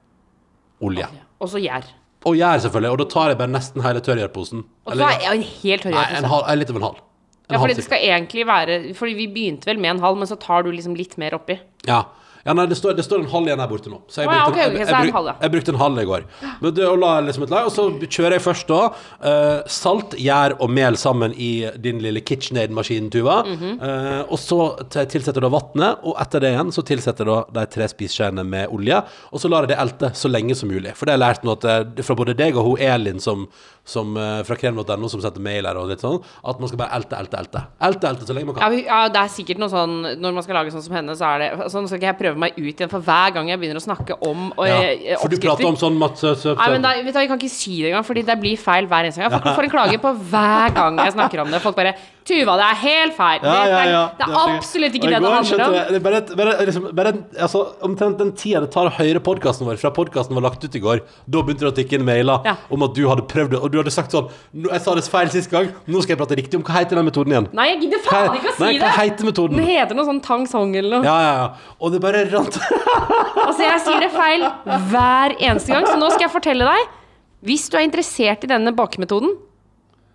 [0.83, 1.09] olje.
[1.43, 1.87] Og så gjær.
[2.23, 2.91] Og gjær, selvfølgelig.
[2.93, 4.63] Og da tar jeg bare nesten hele tørrgjørposen.
[4.87, 5.41] Og så er jeg
[5.83, 7.01] en Nei, halv, eh, litt over en halv.
[7.49, 10.27] En Ja, for det skal egentlig være Fordi vi begynte vel med en halv, men
[10.27, 11.59] så tar du liksom litt mer oppi.
[11.85, 12.05] Ja.
[12.43, 14.01] Ja nei, det står, det står en halv igjen her borte nå.
[14.11, 16.25] Så jeg ja, brukte, ok, ok, jeg, jeg, en bruk- brukte en halv i går.
[16.59, 20.17] Men det, og, la liksom et lag, og så kjører jeg først da uh, salt,
[20.19, 23.37] gjær og mel sammen i din lille KitchenAid-maskin, Tuva.
[23.47, 23.77] Mm -hmm.
[23.79, 24.59] uh, og så
[24.91, 29.01] tilsetter du vannet, og etter det igjen så tilsetter du de tre spiseskjeene med olje.
[29.31, 30.95] Og så lar jeg det elte så lenge som mulig.
[30.95, 33.47] For det har jeg lært nå at, eh, fra både deg og hun Elin som,
[33.85, 36.95] som, eh, fra krem.no som setter mail her og litt sånn, at man skal bare
[36.95, 37.63] elte, elte, elte.
[37.83, 38.77] Elte, elte så lenge man kan.
[38.79, 41.39] ja, det er sikkert noe sånn Når man skal lage sånn som henne, så er
[41.43, 43.83] det Sånn skal ikke jeg prøve meg ut igjen, for hver gang jeg begynner å
[43.83, 46.15] snakke om og, eh, Ja, for du prater om sånn mat...
[46.17, 48.39] sø- sø- Nei, men da, vet du, Jeg kan ikke si det engang, Fordi det
[48.39, 49.35] blir feil hver eneste gang.
[49.35, 51.61] Får, får en klage på hver gang jeg snakker om det.
[51.61, 53.43] Folk bare 'Tuva, det er helt feil'.
[53.43, 54.03] Ja, det, ja, er- ja.
[54.17, 55.73] det er absolutt ikke det det handler om.
[55.93, 59.81] Det bare, bare, liksom, bare altså, omtrent den tida det tar å høre podkasten vår
[59.81, 62.85] fra podkasten var lagt ut i går, da begynte det å tikke inn mailer om
[62.87, 65.51] at du hadde prøvd det, og du hadde sagt sånn Jeg sa det feil sist
[65.51, 67.49] gang, nå skal jeg prate riktig om Hva heter den metoden igjen?
[67.51, 68.95] Nei, jeg gidder faen ikke å si nei, hva det!
[69.01, 69.59] heter metoden?
[69.59, 71.07] Den heter noe sånn Tang Song eller noe.
[71.07, 71.75] Ja, ja, ja.
[71.83, 72.55] Og det bare rant
[73.45, 74.47] Altså, jeg sier det feil
[74.93, 76.95] hver eneste gang, så nå skal jeg fortelle deg.
[77.43, 79.35] Hvis du er interessert i denne bakemetoden,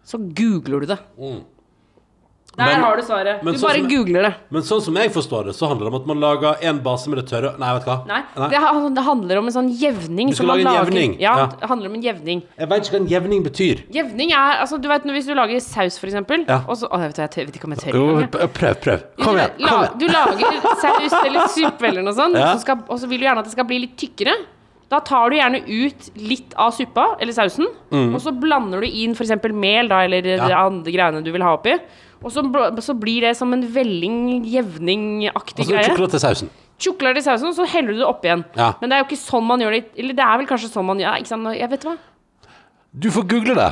[0.09, 0.99] så googler du det.
[2.59, 3.41] Der Men- har du svaret.
[3.41, 4.35] Du sånn bare som- googler det.
[4.51, 7.07] Men sånn som jeg forstår det, så handler det om at man lager en base
[7.09, 8.07] med det tørre Nei, vet du hva?
[8.09, 10.29] Nei, Det, det handler om en sånn jevning.
[10.31, 11.47] Du skal som man lage en lager- jevning, Ja, ja.
[11.47, 12.43] det handler om en jevning.
[12.59, 13.85] Jeg vet ikke hva en jevning betyr.
[13.95, 16.61] Jevning er altså, du vet, Hvis du lager saus, for eksempel Ja.
[16.69, 19.03] og så, å, jeg, vet, jeg, vet ikke om jeg tør Jo, prøv, prøv.
[19.23, 19.51] Kom igjen.
[19.61, 22.55] La, du lager saus eller suppe eller noe sånt, Ja.
[22.57, 24.35] så skal, og så vil du gjerne at det skal bli litt tykkere.
[24.91, 29.13] Da tar du gjerne ut litt av suppa, eller sausen, og så blander du inn
[29.15, 29.31] f.eks.
[29.53, 30.47] mel, da, eller ja.
[30.49, 31.75] de andre greiene du vil ha oppi.
[32.25, 32.43] Og så,
[32.83, 35.89] så blir det som en velling, jevningaktig Altså, greie.
[37.15, 38.45] det i sausen, så heller du det opp igjen.
[38.59, 38.73] Ja.
[38.81, 40.87] Men det er jo ikke sånn man gjør det Eller det er vel kanskje sånn
[40.87, 41.49] man gjør sant?
[41.59, 41.97] Jeg vet hva.
[42.99, 43.69] Du får google det.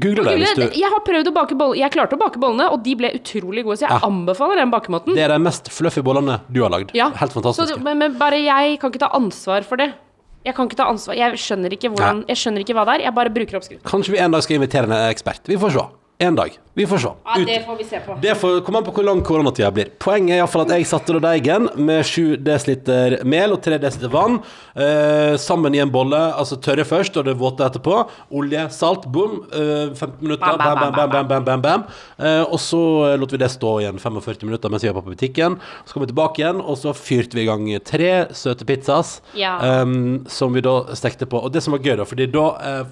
[0.00, 2.68] Google det hvis du Jeg har prøvd å bake boller Jeg klarte å bake bollene,
[2.72, 4.00] og de ble utrolig gode, så jeg Ja.
[4.08, 5.14] anbefaler den bakemåten.
[5.14, 6.90] Det er de mest fluffy bollene du har lagd.
[6.94, 7.10] Ja.
[7.10, 7.74] Helt fantastiske.
[7.76, 9.92] det- men, men bare jeg kan ikke ta ansvar for det.
[10.44, 13.04] Jeg kan ikke ta ansvar Jeg skjønner ikke hvordan Jeg skjønner ikke hva det er.
[13.06, 13.82] Jeg bare bruker oppskriften.
[13.86, 15.40] Kanskje vi en dag skal invitere en ekspert.
[15.46, 15.86] Vi får se.
[16.22, 16.62] Én dag.
[16.74, 17.08] Vi får se.
[17.24, 18.14] Ja, det får vi se på.
[18.22, 19.90] det får komme an på hvor lang koronatida blir.
[20.00, 24.06] Poenget er iallfall at jeg satte da deigen med 7 dl mel og 3 dl
[24.12, 24.38] vann
[24.72, 26.16] eh, sammen i en bolle.
[26.32, 27.98] Altså tørre først og det våte etterpå.
[28.32, 29.42] Olje, salt, bom.
[29.52, 30.46] Eh, 15 minutter.
[30.46, 31.84] Bam, Bam, bam, bam, bam, bam, bam.
[32.16, 32.80] Eh, og så
[33.20, 35.58] lot vi det stå igjen 45 minutter mens vi var på butikken.
[35.84, 39.18] Så kom vi tilbake igjen, og så fyrte vi i gang tre søte pizzas.
[39.36, 39.58] Ja.
[39.82, 41.36] Um, som vi da stekte på.
[41.36, 42.82] Og det som var gøy, da, fordi da eh,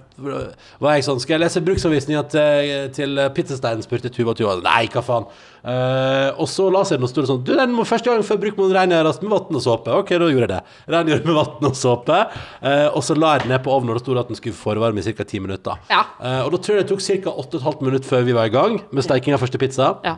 [0.84, 3.82] var jeg sånn Skal jeg lese bruksanvisninga til, til pizzasteinen?
[3.84, 4.56] spurte Tuva Tuva.
[4.64, 5.26] Nei, hva faen.
[5.60, 8.38] Uh, og så la seg den og sto sånn Du, den må første gang før
[8.40, 9.92] bruk må den rengjøres med vann og såpe.
[10.00, 10.60] Ok, da gjorde jeg det.
[10.94, 12.22] Rengjøre med vann og såpe.
[12.64, 14.40] Uh, og så la jeg den ned på ovnen, og det sto det at den
[14.40, 15.28] skulle forvarme i ca.
[15.28, 15.76] ti minutter.
[15.92, 16.06] Ja.
[16.16, 17.36] Uh, og da tror jeg det tok ca.
[17.44, 19.92] 8 15 minutter før vi var i gang med steiking av første pizza.
[20.08, 20.16] Ja.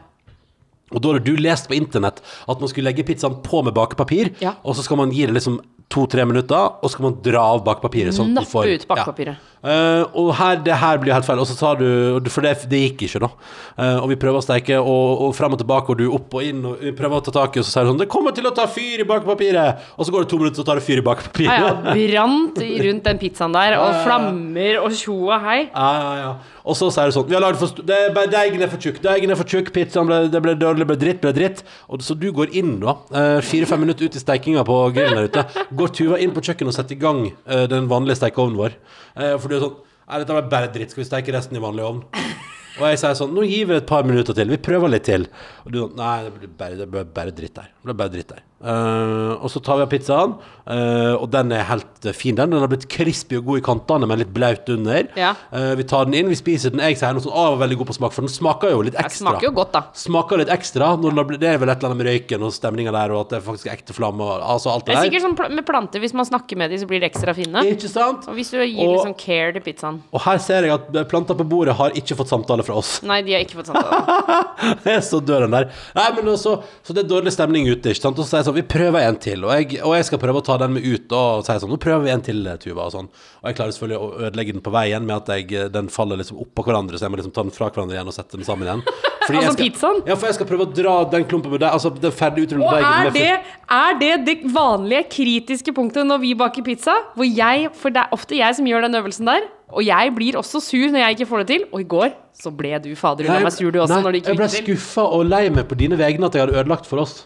[0.92, 4.34] Og da hadde du lest på internett at man skulle legge pizzaen på med bakepapir,
[4.44, 4.54] Ja.
[4.62, 5.58] og så skal man gi det liksom
[5.90, 8.14] to-tre minutter, og så skal man dra av bakpapiret.
[8.16, 9.38] Sånn Nappe ut bakpapiret.
[9.38, 9.48] Ja.
[9.62, 11.38] Uh, og her, det her blir helt feil.
[11.38, 13.28] Og så sa du For det, det gikk ikke, da.
[13.76, 16.46] Uh, og vi prøver å steike, og, og frem og tilbake, og du opp og
[16.48, 18.34] inn, og vi prøver å ta tak i, og så sier du sånn 'Det kommer
[18.34, 20.86] til å ta fyr i bakpapiret!' Og så går det to minutter, så tar det
[20.86, 21.62] fyr i bakpapiret.
[21.62, 25.60] Ja, ja, brant rundt den pizzaen der, og flammer og tjo og hei.
[25.70, 26.32] Ja, ja, ja.
[26.62, 29.00] Og så sier du sånn Vi har lagd for stor Deigen er for tjukk.
[29.02, 29.72] Deigen er for tjukk.
[29.74, 31.62] Pizzaen ble, det ble dårlig, ble dritt, ble dritt.
[31.90, 35.30] Og så du går inn, da, eh, fire-fem minutter ut i steikinga på grillen der
[35.30, 38.76] ute, går Tuva inn på kjøkkenet og setter i gang eh, den vanlige stekeovnen vår.
[39.16, 40.90] Eh, for du er sånn Nei, dette var bare dritt.
[40.92, 42.00] Skal vi steike resten i vanlig ovn?
[42.80, 44.50] Og jeg sier sånn Nå gir vi det et par minutter til.
[44.52, 45.28] Vi prøver litt til.
[45.62, 47.70] Og du sånn Nei, det ble bare, det ble bare dritt der.
[47.78, 48.42] Det ble bare dritt der.
[48.62, 50.34] Eh, og så tar vi av pizzaen,
[50.70, 52.36] uh, og den er helt eh, fin.
[52.38, 55.08] Den Den har blitt crispy og god i kantene, men litt blaut under.
[55.18, 55.32] Ja.
[55.50, 56.82] Uh, vi tar den inn, vi spiser den.
[56.86, 59.02] Jeg sier noe sånn Å, veldig god på smak, for den smaker jo litt Det
[59.02, 59.24] ekstra.
[59.32, 59.82] smaker jo godt, da.
[59.98, 60.92] Smaker litt ekstra.
[61.02, 63.38] Når det er vel et eller annet med røyken og stemninga der, og at det
[63.40, 66.04] er faktisk ekte flamme og altså alt Det det er sikkert sånn pl- med planter,
[66.04, 67.64] hvis man snakker med dem, så blir de ekstra fine.
[67.74, 68.28] Ikke sant?
[68.30, 69.98] Og hvis du gir Og- sånn care til pizzaen.
[70.12, 73.00] Og her ser jeg at planter på bordet har ikke fått samtale fra oss.
[73.10, 75.02] Nei, de har ikke fått samtale.
[75.10, 75.70] så dør den der.
[75.98, 78.18] Nei, men også, så det er dårlig stemning ute, ikke sant.
[78.22, 79.44] Og så er jeg sånn, vi prøver en til.
[79.46, 81.78] Og jeg, og jeg skal prøve å ta den med ut og si sånn, nå
[81.82, 83.08] prøver vi en til, Tuva, og sånn.
[83.42, 86.40] Og jeg klarer selvfølgelig å ødelegge den på veien med at jeg, den faller liksom
[86.42, 88.68] oppå hverandre, så jeg må liksom ta den fra hverandre igjen og sette den sammen
[88.68, 88.84] igjen.
[89.26, 89.98] Fordi Altså skal- pizzaen?
[90.10, 92.66] Ja, for jeg skal prøve å dra den klumpen med deg, altså den ferdig utrullede
[92.66, 96.96] Og deigen er det, er det det vanlige kritiske punktet når vi baker pizza?
[97.14, 99.46] Hvor jeg, For det er ofte jeg som gjør den øvelsen der.
[99.72, 101.62] Og jeg blir også sur når jeg ikke får det til.
[101.70, 102.10] Og i går
[102.42, 104.48] så ble du fader unna meg sur, du også, Nei, når det ikke jeg ble
[104.56, 107.22] skuffa og lei meg på dine vegne at jeg hadde ødelagt for oss.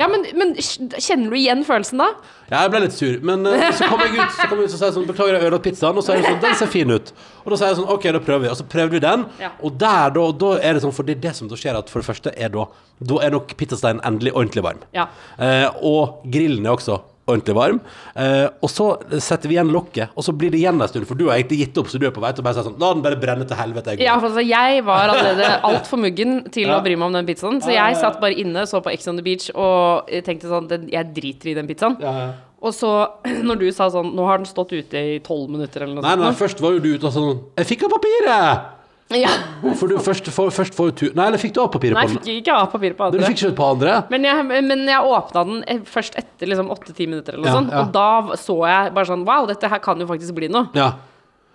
[0.00, 2.06] Ja, men, men kjenner du igjen følelsen da?
[2.48, 4.76] Ja, jeg ble litt sur, men uh, så kom jeg ut Så kom jeg ut
[4.76, 6.00] og sa sånn, beklager, jeg har ødelagt pizzaen.
[6.00, 7.12] Og så er det sånn, den ser fin ut.
[7.44, 8.50] Og da sier jeg sånn, ok, da prøver vi.
[8.54, 9.26] Og så prøvde vi den.
[9.42, 9.52] Ja.
[9.60, 11.92] Og der, da, da er det sånn, for det er det som da skjer, at
[11.92, 12.66] for det første er da
[13.02, 14.84] Da er nok pizzasteinen endelig ordentlig varm.
[14.96, 15.08] Ja.
[15.36, 17.80] Uh, og grillen er også ordentlig varm.
[18.18, 18.86] Eh, og så
[19.22, 21.60] setter vi igjen lokket, og så blir det igjen en stund, for du har egentlig
[21.66, 23.20] gitt opp, så du er på vei til å bare si sånn La den bare
[23.22, 23.94] brenne til helvete.
[23.94, 24.06] Jeg.
[24.08, 26.78] Ja, for altså, jeg var allerede altfor muggen til Ja.
[26.80, 27.60] å bry meg om den pizzaen.
[27.62, 31.12] Så jeg satt bare inne, så på Ex on the Beach og tenkte sånn Jeg
[31.14, 31.96] driter i den pizzaen.
[32.02, 32.32] Ja, ja.
[32.62, 32.90] Og så,
[33.48, 36.12] når du sa sånn Nå har den stått ute i tolv minutter, eller noe Nei,
[36.20, 36.38] nei, sånt.
[36.42, 38.71] først var jo du ute og sånn Jeg fikk av papiret!
[39.18, 39.30] Ja.
[39.78, 41.04] For du først får, først får du.
[41.14, 42.24] Nei, eller fikk du av papiret Nei, på jeg den?
[42.24, 43.96] fikk ikke ha papir på Men du fikk ikke på andre?
[44.10, 47.56] Men jeg, men jeg åpna den eh, først etter liksom åtte-ti minutter, eller noe Ja,
[47.60, 47.72] sånt.
[47.72, 47.80] ja.
[47.82, 50.68] Og da så jeg bare sånn Wow, dette her kan jo faktisk bli noe.
[50.74, 50.90] Ja.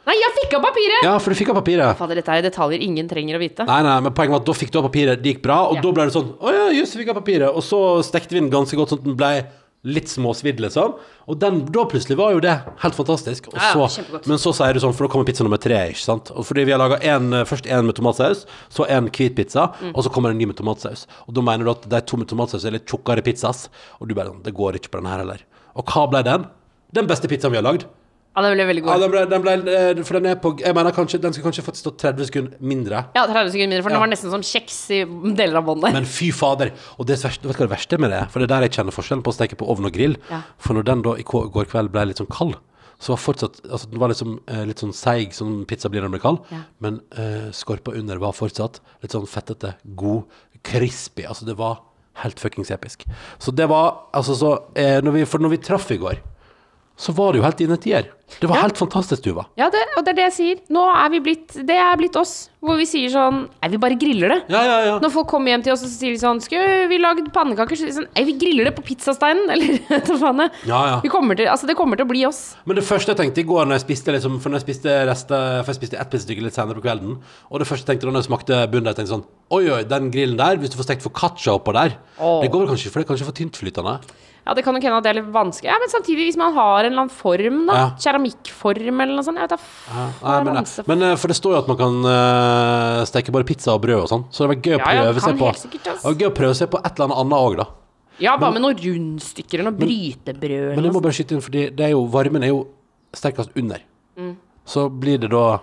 [0.07, 1.01] Nei, jeg fikk av papiret!
[1.03, 1.97] ja, for du fikk av papiret.
[1.99, 3.65] Fader, dette er detaljer ingen trenger å vite.
[3.67, 5.75] Nei, nei, men poenget var at da fikk du av papiret, det gikk bra, og
[5.75, 5.81] Ja.
[5.83, 7.49] da ble det sånn Å ja, jøss, jeg fikk av papiret.
[7.51, 9.33] Og så stekte vi den ganske godt sånn at den ble
[9.85, 10.95] litt småsvidd, liksom.
[11.29, 13.47] Og den, da plutselig var jo det helt fantastisk.
[13.53, 16.01] Og så, ja, men så sier du sånn, for da kommer pizza nummer tre, ikke
[16.03, 16.31] sant.
[16.35, 16.97] Og fordi vi har laga
[17.47, 19.91] først en med tomatsaus, så en hvit pizza, Mm.
[19.95, 21.05] og så kommer en ny med tomatsaus.
[21.27, 23.69] Og da mener du at de to med tomatsaus er litt tjukkere pizzas,
[24.01, 25.39] og du bare sånn Det går ikke på den her heller.
[25.75, 26.47] Og hva ble den?
[26.91, 27.85] Den beste pizzaen vi har lagd.
[28.37, 29.01] Ja, den ble veldig Ja, god.
[29.01, 31.63] den ble, den ble, eh, for den er på Jeg mener kanskje Den skulle kanskje
[31.65, 32.99] fått stå 30 sekunder mindre.
[33.17, 33.95] Ja, 30 sekunder mindre, for Ja.
[33.97, 34.99] den var nesten som kjeks i
[35.35, 35.91] deler av båndet.
[35.93, 36.71] Men fy fader.
[36.99, 38.27] Og det verste, vet du hva det verste med det er?
[38.29, 40.17] For det er der jeg kjenner forskjellen på å steke på ovn og grill.
[40.29, 40.43] Ja.
[40.59, 42.55] For når den da i går kveld ble litt sånn kald,
[42.99, 46.19] så var fortsatt Altså den var liksom litt sånn seig, som pizza blir når den
[46.19, 46.39] blir kald.
[46.51, 46.61] Ja.
[46.79, 50.23] Men eh, skorpa under var fortsatt litt sånn fettete, god,
[50.63, 51.23] crispy.
[51.25, 51.79] Altså det var
[52.21, 53.03] helt fuckings episk.
[53.39, 56.17] Så det var Altså så eh, når vi, For når vi traff i går,
[56.97, 58.07] så var det jo helt dine tider.
[58.39, 58.61] Det var Ja.
[58.67, 59.45] helt fantastisk, Tuva.
[59.55, 60.55] Ja, det, og det er det jeg sier.
[60.69, 62.49] Nå er vi blitt Det er blitt oss.
[62.61, 64.37] Hvor vi sier sånn Nei, vi bare griller det.
[64.51, 64.95] Ja, ja, ja.
[64.99, 67.77] Når folk kommer hjem til oss og sier de sånn Skulle vi lagd pannekaker?
[67.79, 69.47] Så sånn Nei, vi griller det på pizzasteinen.
[69.53, 70.43] Eller hva faen.
[70.67, 70.99] Ja, ja.
[71.01, 72.55] Vi kommer til Altså, det kommer til å bli oss.
[72.65, 74.99] Men det første jeg tenkte i går når jeg spiste liksom, For når jeg spiste
[75.07, 77.17] rester For jeg spiste ett pizzastykke litt senere på kvelden
[77.49, 80.11] Og det første jeg tenkte da jeg smakte bunnen Jeg tenkte sånn Oi, oi, den
[80.11, 82.41] grillen der Hvis du får stekt foccaccia oppå der oh.
[82.43, 83.99] Det går vel kanskje For det er kanskje for tyntflytende
[84.47, 85.67] Ja, det kan nok hende at det er litt vanskelig.
[85.67, 87.73] Ja, Men samtidig, hvis man har en eller annen form, da.
[88.17, 88.33] Ja.
[88.33, 89.37] keramikkform eller noe sånt.
[89.37, 91.97] Jeg vet da Nei, men, ramse- men eh, for det står jo at man kan
[92.07, 95.03] uh, steke bare pizza og brød og sånn, så det var gøy å Ja, ja,
[95.07, 97.67] prøve seg på sikkert, gøy å prøve seg på et eller annet òg, da.
[98.17, 102.03] Ja, bare med noen rundstykker eller noe brytebrød Men jeg må bare skyte inn, jo,
[102.09, 102.63] varmen er jo
[103.13, 103.83] sterkest under.
[104.17, 104.33] Mm.
[104.67, 105.59] Så blir det da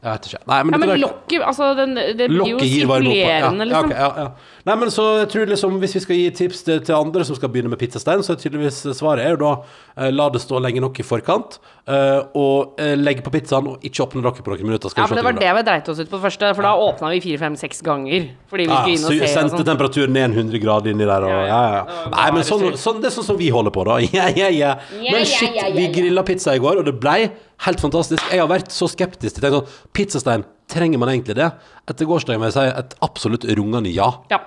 [0.00, 0.38] Jeg vet ikke.
[0.48, 3.90] Nei, men, Ja, men lokket, altså den, det blir jo sirkulerende, ja, liksom.
[3.92, 4.28] ja, ja.
[4.64, 7.36] Nei, men så jeg tror liksom Hvis vi skal gi tips til, til andre som
[7.36, 9.50] skal begynne med pizzastein, så er tydeligvis svaret er jo da
[9.96, 13.84] eh, la det stå lenge nok i forkant, eh, og eh, legge på pizzaen og
[13.84, 14.92] ikke åpne lokket på noen minutter.
[14.96, 17.20] Ja, men det var det vi dreit oss ut på første, for da åpna vi
[17.24, 18.30] fire, fem, seks ganger.
[18.52, 21.28] Fordi vi Ja, skulle inn så se Så sendte temperaturen ned 100 grader inni der.
[21.28, 21.84] Og, ja, Ja,
[22.16, 24.00] Nei, men sånn, sånn, det er sånn som vi holder på, da.
[24.16, 24.72] Ja, ja, ja.
[25.00, 27.28] Ja, Men shit, vi grilla pizza i går, og det blei
[27.66, 28.22] helt fantastisk.
[28.32, 31.50] Jeg har vært så skeptisk til sånn, Pizzastein, trenger man egentlig det?
[31.90, 34.10] Etter gårsdagen vil jeg si et absolutt rungende ja.
[34.30, 34.40] Ja.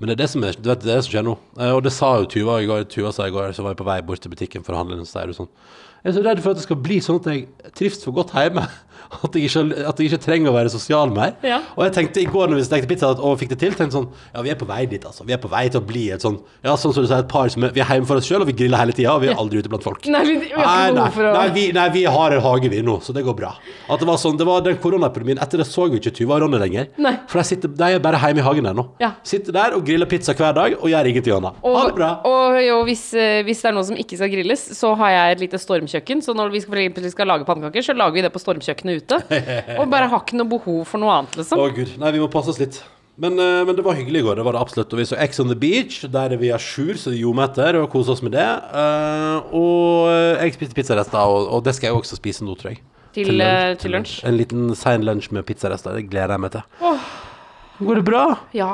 [0.00, 1.34] Men det er det som, er, du vet, det er det som skjer nå.
[1.60, 2.86] Eh, Og det sa jo Tuva i går.
[2.88, 5.00] Tuva sa i går, så var jeg på vei bort til butikken for å handle,
[5.04, 5.50] så sier du sånn
[6.00, 8.32] Jeg er så redd for at det skal bli sånn at jeg trives for godt
[8.32, 8.64] hjemme.
[9.10, 11.34] At jeg ikke, at jeg ikke trenger å være sosial mer.
[11.46, 11.60] Ja.
[11.76, 14.08] Og jeg tenkte i går når vi stekte pizza og fikk det til, tenkte sånn
[14.34, 15.26] Ja, vi er på vei dit, altså.
[15.26, 17.30] Vi er på vei til å bli et sånn Ja, sånn som du sier, et
[17.30, 19.24] par som er Vi er hjemme for oss sjøl, og vi griller hele tida, og
[19.24, 20.06] vi er aldri ute blant folk.
[20.10, 22.98] Nei, vi, vi Nei, nei, å nei, vi, nei, vi har en hage vi nå,
[23.04, 23.52] så det går bra.
[23.90, 26.44] At det var sånn, det var den koronaepidemien Etter det så vi ikke Tuva og
[26.44, 26.90] Ronny lenger.
[27.00, 27.16] Nei.
[27.30, 28.86] For de, sitter, de er bare hjemme i hagen der nå.
[29.02, 29.14] Ja.
[29.26, 31.60] Sitter der og griller pizza hver dag og gjør ingenting annet.
[31.64, 32.12] ha det bra.
[32.28, 35.36] og og hvis, eh, hvis det er noe som ikke skal grilles, så har jeg
[35.36, 36.22] et lite stormkjøkken.
[36.24, 39.18] Så når vi skal, skal lage pannekaker, så lager vi det på stormkjøkkenet ute.
[39.80, 41.66] Og bare har ikke noe behov for noe annet, Å liksom.
[41.76, 42.80] gud, nei, vi må passe oss litt.
[43.20, 44.94] Men, eh, men det var hyggelig i går, det var det absolutt.
[44.96, 47.50] Og vi så X on the Beach, der er vi à jour, så det ljomer
[47.50, 48.46] etter, og koser oss med det.
[48.46, 52.72] Eh, og eh, jeg spiste pizzarester, og, og det skal jeg også spise nå, tror
[52.72, 52.80] jeg.
[53.16, 54.20] Til, eh, til lunsj.
[54.28, 56.88] En liten sein lunsj med pizzarester, det gleder jeg meg til.
[57.80, 58.24] Går det bra?
[58.56, 58.70] Ja.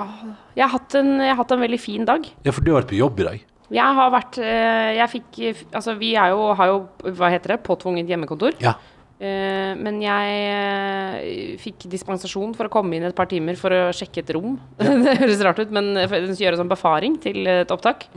[0.56, 2.26] Jeg har, hatt en, jeg har hatt en veldig fin dag.
[2.46, 3.44] Ja, for du har vært på jobb i dag.
[3.74, 5.38] Jeg har vært eh, Jeg fikk
[5.74, 6.76] Altså, vi er jo, har jo,
[7.18, 8.54] hva heter det, påtvunget hjemmekontor.
[8.62, 8.76] Ja.
[9.18, 13.86] Eh, men jeg eh, fikk dispensasjon for å komme inn et par timer for å
[13.96, 14.58] sjekke et rom.
[14.78, 18.08] det høres rart ut, men for- å gjøre sånn befaring til et opptak.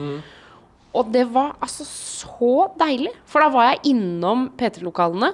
[1.00, 3.14] Og det var altså så deilig.
[3.30, 5.30] For da var jeg innom P3-lokalene,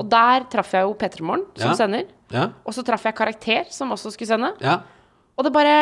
[0.00, 1.74] og der traff jeg jo P3 Morgen, som Ja.
[1.78, 2.04] sender.
[2.32, 2.48] Ja.
[2.66, 4.52] Og så traff jeg Karakter, som også skulle sende.
[4.60, 4.80] Ja.
[5.38, 5.76] Og det bare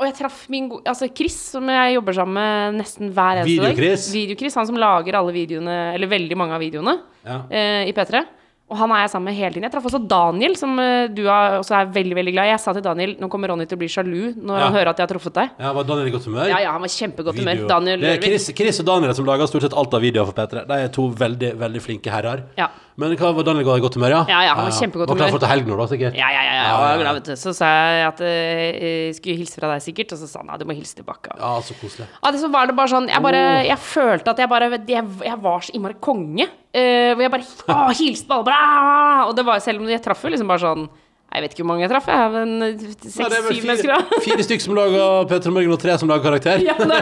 [0.00, 3.60] Og jeg traff min gode Altså Chris, som jeg jobber sammen med nesten hver eneste
[3.60, 3.74] dag.
[3.76, 4.06] Video-Chris.
[4.14, 6.94] Video-Chris, Han som lager alle videoene, eller veldig mange av videoene
[7.26, 7.42] Ja.
[7.50, 8.22] eh, i P3.
[8.70, 9.64] Og han er jeg sammen med hele tiden.
[9.66, 12.52] Jeg traff også Daniel, som eh, du er, også er veldig veldig glad i.
[12.52, 14.64] Jeg sa til Daniel nå kommer Ronny til å bli sjalu når Ja.
[14.68, 15.50] han hører at jeg har truffet deg.
[15.58, 16.46] ja, var Daniel i godt humør?
[16.52, 17.64] Ja, ja, han var kjempegodt humør.
[17.66, 20.38] Daniel det er Chris, Chris og Daniel som lager stort sett alt av videoer for
[20.38, 20.62] P3.
[20.70, 22.44] De er to veldig veldig flinke herrer.
[22.56, 22.68] Ja.
[23.00, 24.22] Men hva var Daniel i godt humør, ja?
[24.28, 25.16] Ja, ja, han var kjempegodt humør.
[25.16, 26.14] Var klar for å ta helg nå, da, sikkert?
[26.20, 27.30] Ja, ja, ja, ja, Ja, ja, glad.
[27.40, 27.66] Så sa
[27.96, 28.64] jeg at eh,
[29.08, 30.12] jeg skulle hilse fra deg, sikkert.
[30.14, 31.32] Og så sa han ja, du må hilse tilbake.
[31.38, 32.06] Ja, så koselig.
[32.22, 35.04] Ja, det så var det bare sånn Jeg, bare, jeg følte at jeg bare Jeg,
[35.24, 36.46] jeg var så innmari konge.
[36.76, 38.44] eh, hvor jeg bare å, hilste på alle.
[38.50, 40.88] Bare, «Ah!» og det var selv om jeg traff jo liksom bare sånn
[41.30, 42.06] Jeg vet ikke hvor mange jeg traff.
[42.10, 43.90] Jeg, men vel seks-syv mennesker.
[43.92, 44.16] da.
[44.24, 46.58] fire stykker som lager Petter Morgen, og tre som lager karakter.
[46.66, 46.96] Ja, det.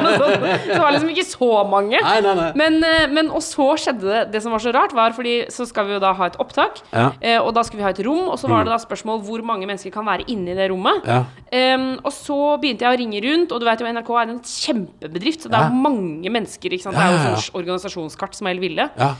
[0.67, 1.97] Det var liksom ikke så mange.
[2.05, 2.51] Nei, nei, nei.
[2.61, 5.65] Men, eh, men og så skjedde det Det som var så rart, var fordi så
[5.71, 6.83] skal vi jo da ha et opptak.
[6.93, 7.07] Ja.
[7.25, 9.47] eh, og da skulle vi ha et rom, og så var det da spørsmål hvor
[9.49, 11.09] mange mennesker kan være inne i det rommet.
[11.09, 11.23] Ja.
[11.49, 14.43] Um, og så begynte jeg å ringe rundt, og du vet jo NRK er en
[14.45, 15.81] kjempebedrift, så det er Ja.
[15.89, 16.69] mange mennesker.
[16.77, 17.01] Ikke sant?
[17.01, 18.91] Det er jo sånn organisasjonskart som er helt ville.
[19.01, 19.15] Ja.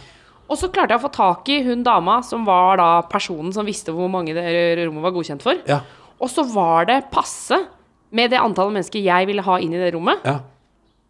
[0.49, 3.67] Og så klarte jeg å få tak i hun dama som var da personen som
[3.69, 4.45] visste hvor mange det
[4.87, 5.59] rommet var godkjent for.
[5.69, 5.83] Ja.
[6.19, 7.59] Og så var det passe
[8.11, 10.25] med det antallet mennesker jeg ville ha inn i det rommet.
[10.25, 10.39] ja.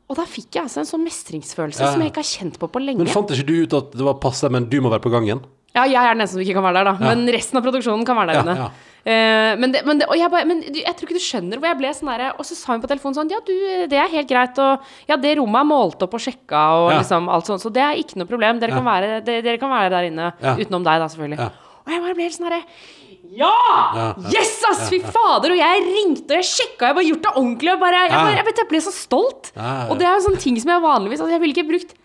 [0.08, 1.90] Og da fikk jeg altså en sånn mestringsfølelse Ja.
[1.92, 2.96] som jeg ikke har kjent på på lenge.
[3.04, 5.42] Men fant ikke du ut at det var passe, men du må være på gangen?
[5.78, 6.94] Ja, jeg er den eneste som ikke kan være der, da.
[6.98, 7.14] Ja.
[7.14, 8.60] Men resten av produksjonen kan være der inne.
[8.66, 8.68] ja.
[9.08, 11.78] Uh, men, det, men, det, jeg bare, men jeg tror ikke du skjønner hvor jeg
[11.78, 13.54] ble sånn derre Og så sa hun på telefonen sånn Ja, du,
[13.88, 17.30] det er helt greit, og ja, det rommet er målt opp og sjekka, og liksom
[17.32, 18.60] alt sånt, så det er ikke noe problem.
[18.60, 20.28] Dere, kan, være, de, dere kan være der inne.
[20.58, 21.48] Utenom deg, da, selvfølgelig.
[21.86, 22.62] Og jeg bare ble helt sånn herre
[23.36, 24.14] ja!
[24.32, 24.86] Yes, ass!
[24.88, 25.52] Fy fader!
[25.52, 27.72] Og jeg ringte, og jeg sjekka, jeg bare gjort det ordentlig.
[27.74, 29.50] Og bare, jeg, bare, jeg, ble så stolt.
[29.58, 31.97] Og det er jo sånne ting som jeg vanligvis altså, Jeg ville ikke brukt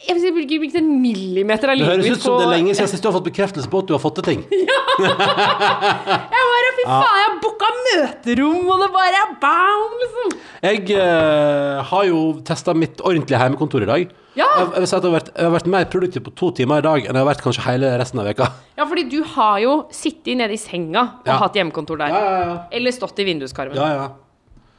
[0.00, 2.46] jeg ville ikke brukt en millimeter av Det livet høres mitt ut som på det
[2.46, 4.44] er lenge siden sist du har fått bekreftelse på at du har fått til ting.
[4.70, 4.78] ja!
[5.00, 10.32] Jeg bare, fy faen, jeg har booka møterom, og det bare bam, liksom.
[10.64, 14.16] Jeg eh, har jo testa mitt ordentlige hjemmekontor i dag.
[14.38, 14.46] Ja.
[14.46, 16.50] Jeg, jeg, vil si at jeg, har vært, jeg har vært mer produktiv på to
[16.56, 18.48] timer i dag enn jeg har vært kanskje hele resten av veka.
[18.80, 21.36] Ja, fordi du har jo sittet nede i senga og Ja.
[21.42, 22.14] hatt hjemmekontor der.
[22.14, 22.58] Ja, ja, ja.
[22.72, 23.76] Eller stått i vinduskarmen.
[23.76, 24.10] ja, ja.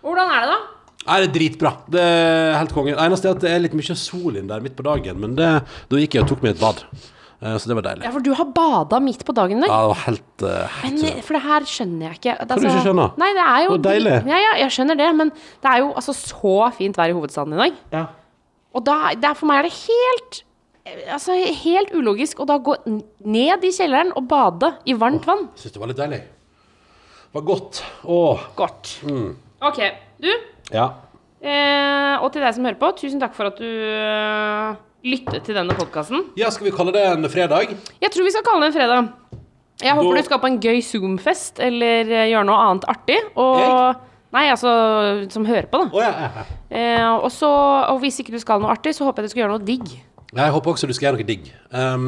[0.02, 0.81] Hvordan er det, da?
[1.08, 1.72] Nei, det er dritbra.
[1.90, 2.94] Det er helt konge.
[2.94, 5.50] Eneste er at det er litt mye sol inn der midt på dagen, men det,
[5.90, 6.84] da gikk jeg og tok meg et bad.
[7.42, 8.06] Eh, Så det var deilig.
[8.06, 9.72] Ja, for du har bada midt på dagen i dag.
[9.74, 12.36] Ja, det var helt, eh, helt Men, for det her skjønner jeg ikke.
[12.46, 13.08] Det, du ikke skjønne?
[13.18, 14.16] Nei, det er jo Det deilig.
[14.30, 17.58] Ja, ja, jeg skjønner det, men det er jo altså så fint vær i hovedstaden
[17.58, 17.84] i dag.
[17.98, 18.06] ja.
[18.72, 20.38] Og da, er, for meg er det helt
[21.12, 25.50] altså, helt ulogisk å da gå ned i kjelleren og bade i varmt vann.
[25.60, 26.22] Syns det var litt deilig.
[26.22, 27.82] Det var godt.
[28.08, 28.46] Åh.
[28.56, 28.94] Godt.
[29.04, 29.34] Mm.
[29.68, 29.82] Ok,
[30.24, 30.32] du.
[30.74, 30.86] Ja.
[31.42, 34.76] Eh, og til deg som hører på, tusen takk for at du eh,
[35.10, 36.28] lyttet til denne podkasten.
[36.38, 37.74] ja, skal vi kalle det en fredag?
[38.02, 39.10] Jeg tror vi skal kalle det en fredag.
[39.82, 43.18] Jeg håper Da- du skal på en gøy Zoom-fest eller eh, gjøre noe annet artig.
[43.36, 43.96] Og Jeg?
[44.32, 44.72] Nei, altså
[45.34, 45.90] som hører på, da.
[45.92, 46.46] Oh, ja.
[46.72, 47.50] Eh, og, så,
[47.92, 49.90] og hvis ikke du skal noe artig, så håper jeg du skal gjøre noe digg.
[50.32, 51.50] Jeg håper også du skal gjøre noe digg.
[51.76, 52.06] Um,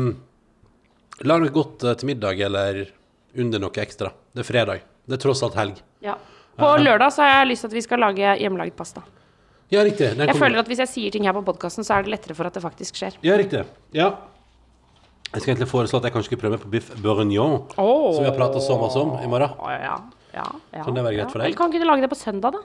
[1.28, 2.86] Lag noe godt eh, til middag, eller
[3.36, 4.14] under noe ekstra.
[4.34, 4.86] Det er fredag.
[5.10, 5.82] Det er tross alt helg.
[6.06, 6.16] Ja.
[6.58, 9.02] På lørdag så har jeg lyst til at vi skal lage hjemmelaget pasta.
[9.72, 10.10] Ja, riktig.
[10.12, 12.12] Den Jeg kommer- føler at hvis jeg sier ting her på podkasten, så er det
[12.12, 13.16] lettere for at det faktisk skjer.
[13.24, 13.66] Ja, riktig.
[13.94, 14.12] Ja.
[15.34, 18.14] Jeg skal egentlig foreslå at jeg kanskje skulle prøve meg på biff bourignon, Oh.
[18.14, 19.50] som vi har pratet så masse om i morgen.
[19.58, 19.98] Ja,
[20.34, 20.44] ja,
[20.74, 21.46] ja, Kan det være greit for deg?
[21.48, 22.60] Eller kan ikke du lage det på søndag, da?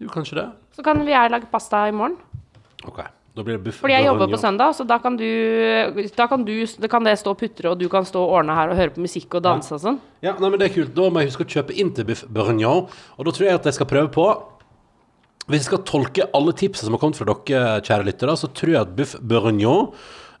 [0.00, 0.52] Jo, kanskje det.
[0.76, 2.16] Så kan vi lage pasta i morgen.
[2.86, 3.00] Ok,
[3.34, 5.26] Fordi jeg jobber på søndag, så da kan du
[6.14, 6.54] Da kan, du,
[6.90, 9.02] kan det stå og putre, og du kan stå og ordne her og høre på
[9.02, 9.98] musikk og danse og sånn.
[10.22, 10.94] Ja, nei, men det er kult.
[10.94, 12.86] Da må jeg huske å kjøpe inn til biff Bourgnon,
[13.18, 14.28] Og da tror jeg at jeg skal prøve på
[15.48, 18.70] Hvis jeg skal tolke alle tipsene som har kommet fra dere, kjære lyttere, så tror
[18.76, 19.90] jeg at biff Bourgnon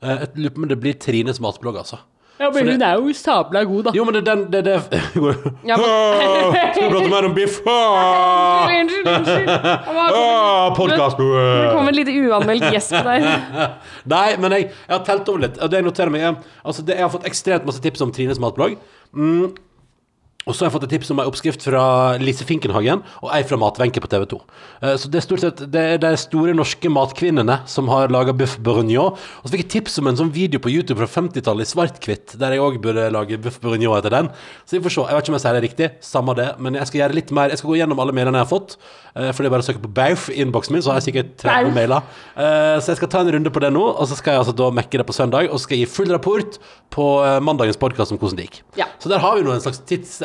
[0.00, 1.98] eh, Jeg lurer på om det blir Trines matblogg, altså.
[2.44, 3.92] Ja, men hun er jo sabla god, da.
[3.96, 5.00] Jo, men det er den det, det.
[5.70, 7.58] Ja, men- Skal vi prate mer om biff?
[7.64, 9.52] Unnskyld, unnskyld.
[9.88, 10.76] Podkast.
[10.78, 13.28] Podcast Det kom et lite uanmeldt gjesp der.
[14.12, 15.56] Nei, men jeg, jeg har telt over litt.
[15.60, 16.34] Det jeg noterer meg er
[16.64, 18.76] Altså, det, jeg har fått ekstremt masse tips om Trines matblogg.
[19.16, 19.54] Mm.
[20.46, 21.82] Og så har jeg fått et tips om ei oppskrift fra
[22.20, 24.38] Lise Finkenhagen og ei fra Matvenke på TV 2.
[24.82, 28.34] Eh, Så det er stort sett det er de store norske matkvinnene som har laga
[28.36, 29.14] biff bourguignon.
[29.16, 32.36] Og så fikk jeg tips om en sånn video på YouTube fra 50-tallet i svart-hvitt,
[32.38, 34.28] der jeg òg burde lage biff bourguignon etter den.
[34.68, 35.06] Så vi får se.
[35.08, 37.32] Jeg vet ikke om jeg sier det riktig, samme det, men jeg skal gjøre litt
[37.32, 37.48] mer.
[37.54, 38.76] Jeg skal gå gjennom alle mailene jeg har fått,
[39.16, 41.08] eh, for det er bare å søke på Bauf i innboksen min, så har jeg
[41.08, 42.02] sikkert 30 mailer.
[42.36, 44.56] Eh, Så jeg skal ta en runde på det nå, og så skal jeg altså
[44.56, 46.58] da mekke det på søndag, og så skal jeg gi full rapport
[46.90, 47.04] på
[47.42, 48.60] mandagens podkast om hvordan det gikk.
[48.76, 48.86] Ja.
[49.00, 49.80] Så der har vi nå en slags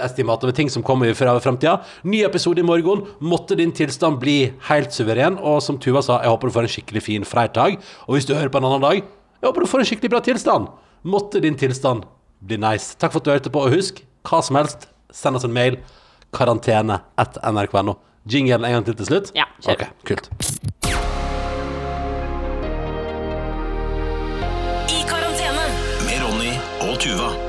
[0.10, 1.80] tidsestimat over ting som kommer fra framtida.
[2.04, 3.06] Ny episode i morgen.
[3.20, 5.38] Måtte din tilstand bli helt suveren.
[5.40, 7.80] Og som Tuva sa, jeg håper du får en skikkelig fin fredag.
[8.08, 9.02] Og hvis du hører på en annen dag,
[9.40, 10.68] jeg håper du får en skikkelig bra tilstand.
[11.04, 12.06] Måtte din tilstand
[12.40, 12.96] bli nice.
[13.00, 15.80] Takk for at du hørte på, og husk, hva som helst, send oss en mail.
[16.36, 17.98] Karantene etter nrk.no.
[18.30, 19.32] Jinglen en gang til til slutt?
[19.38, 19.80] Ja, kjør.
[19.80, 20.30] Ok, kult.
[24.90, 25.70] I karantene.
[26.06, 27.49] Med Ronny og Tuva.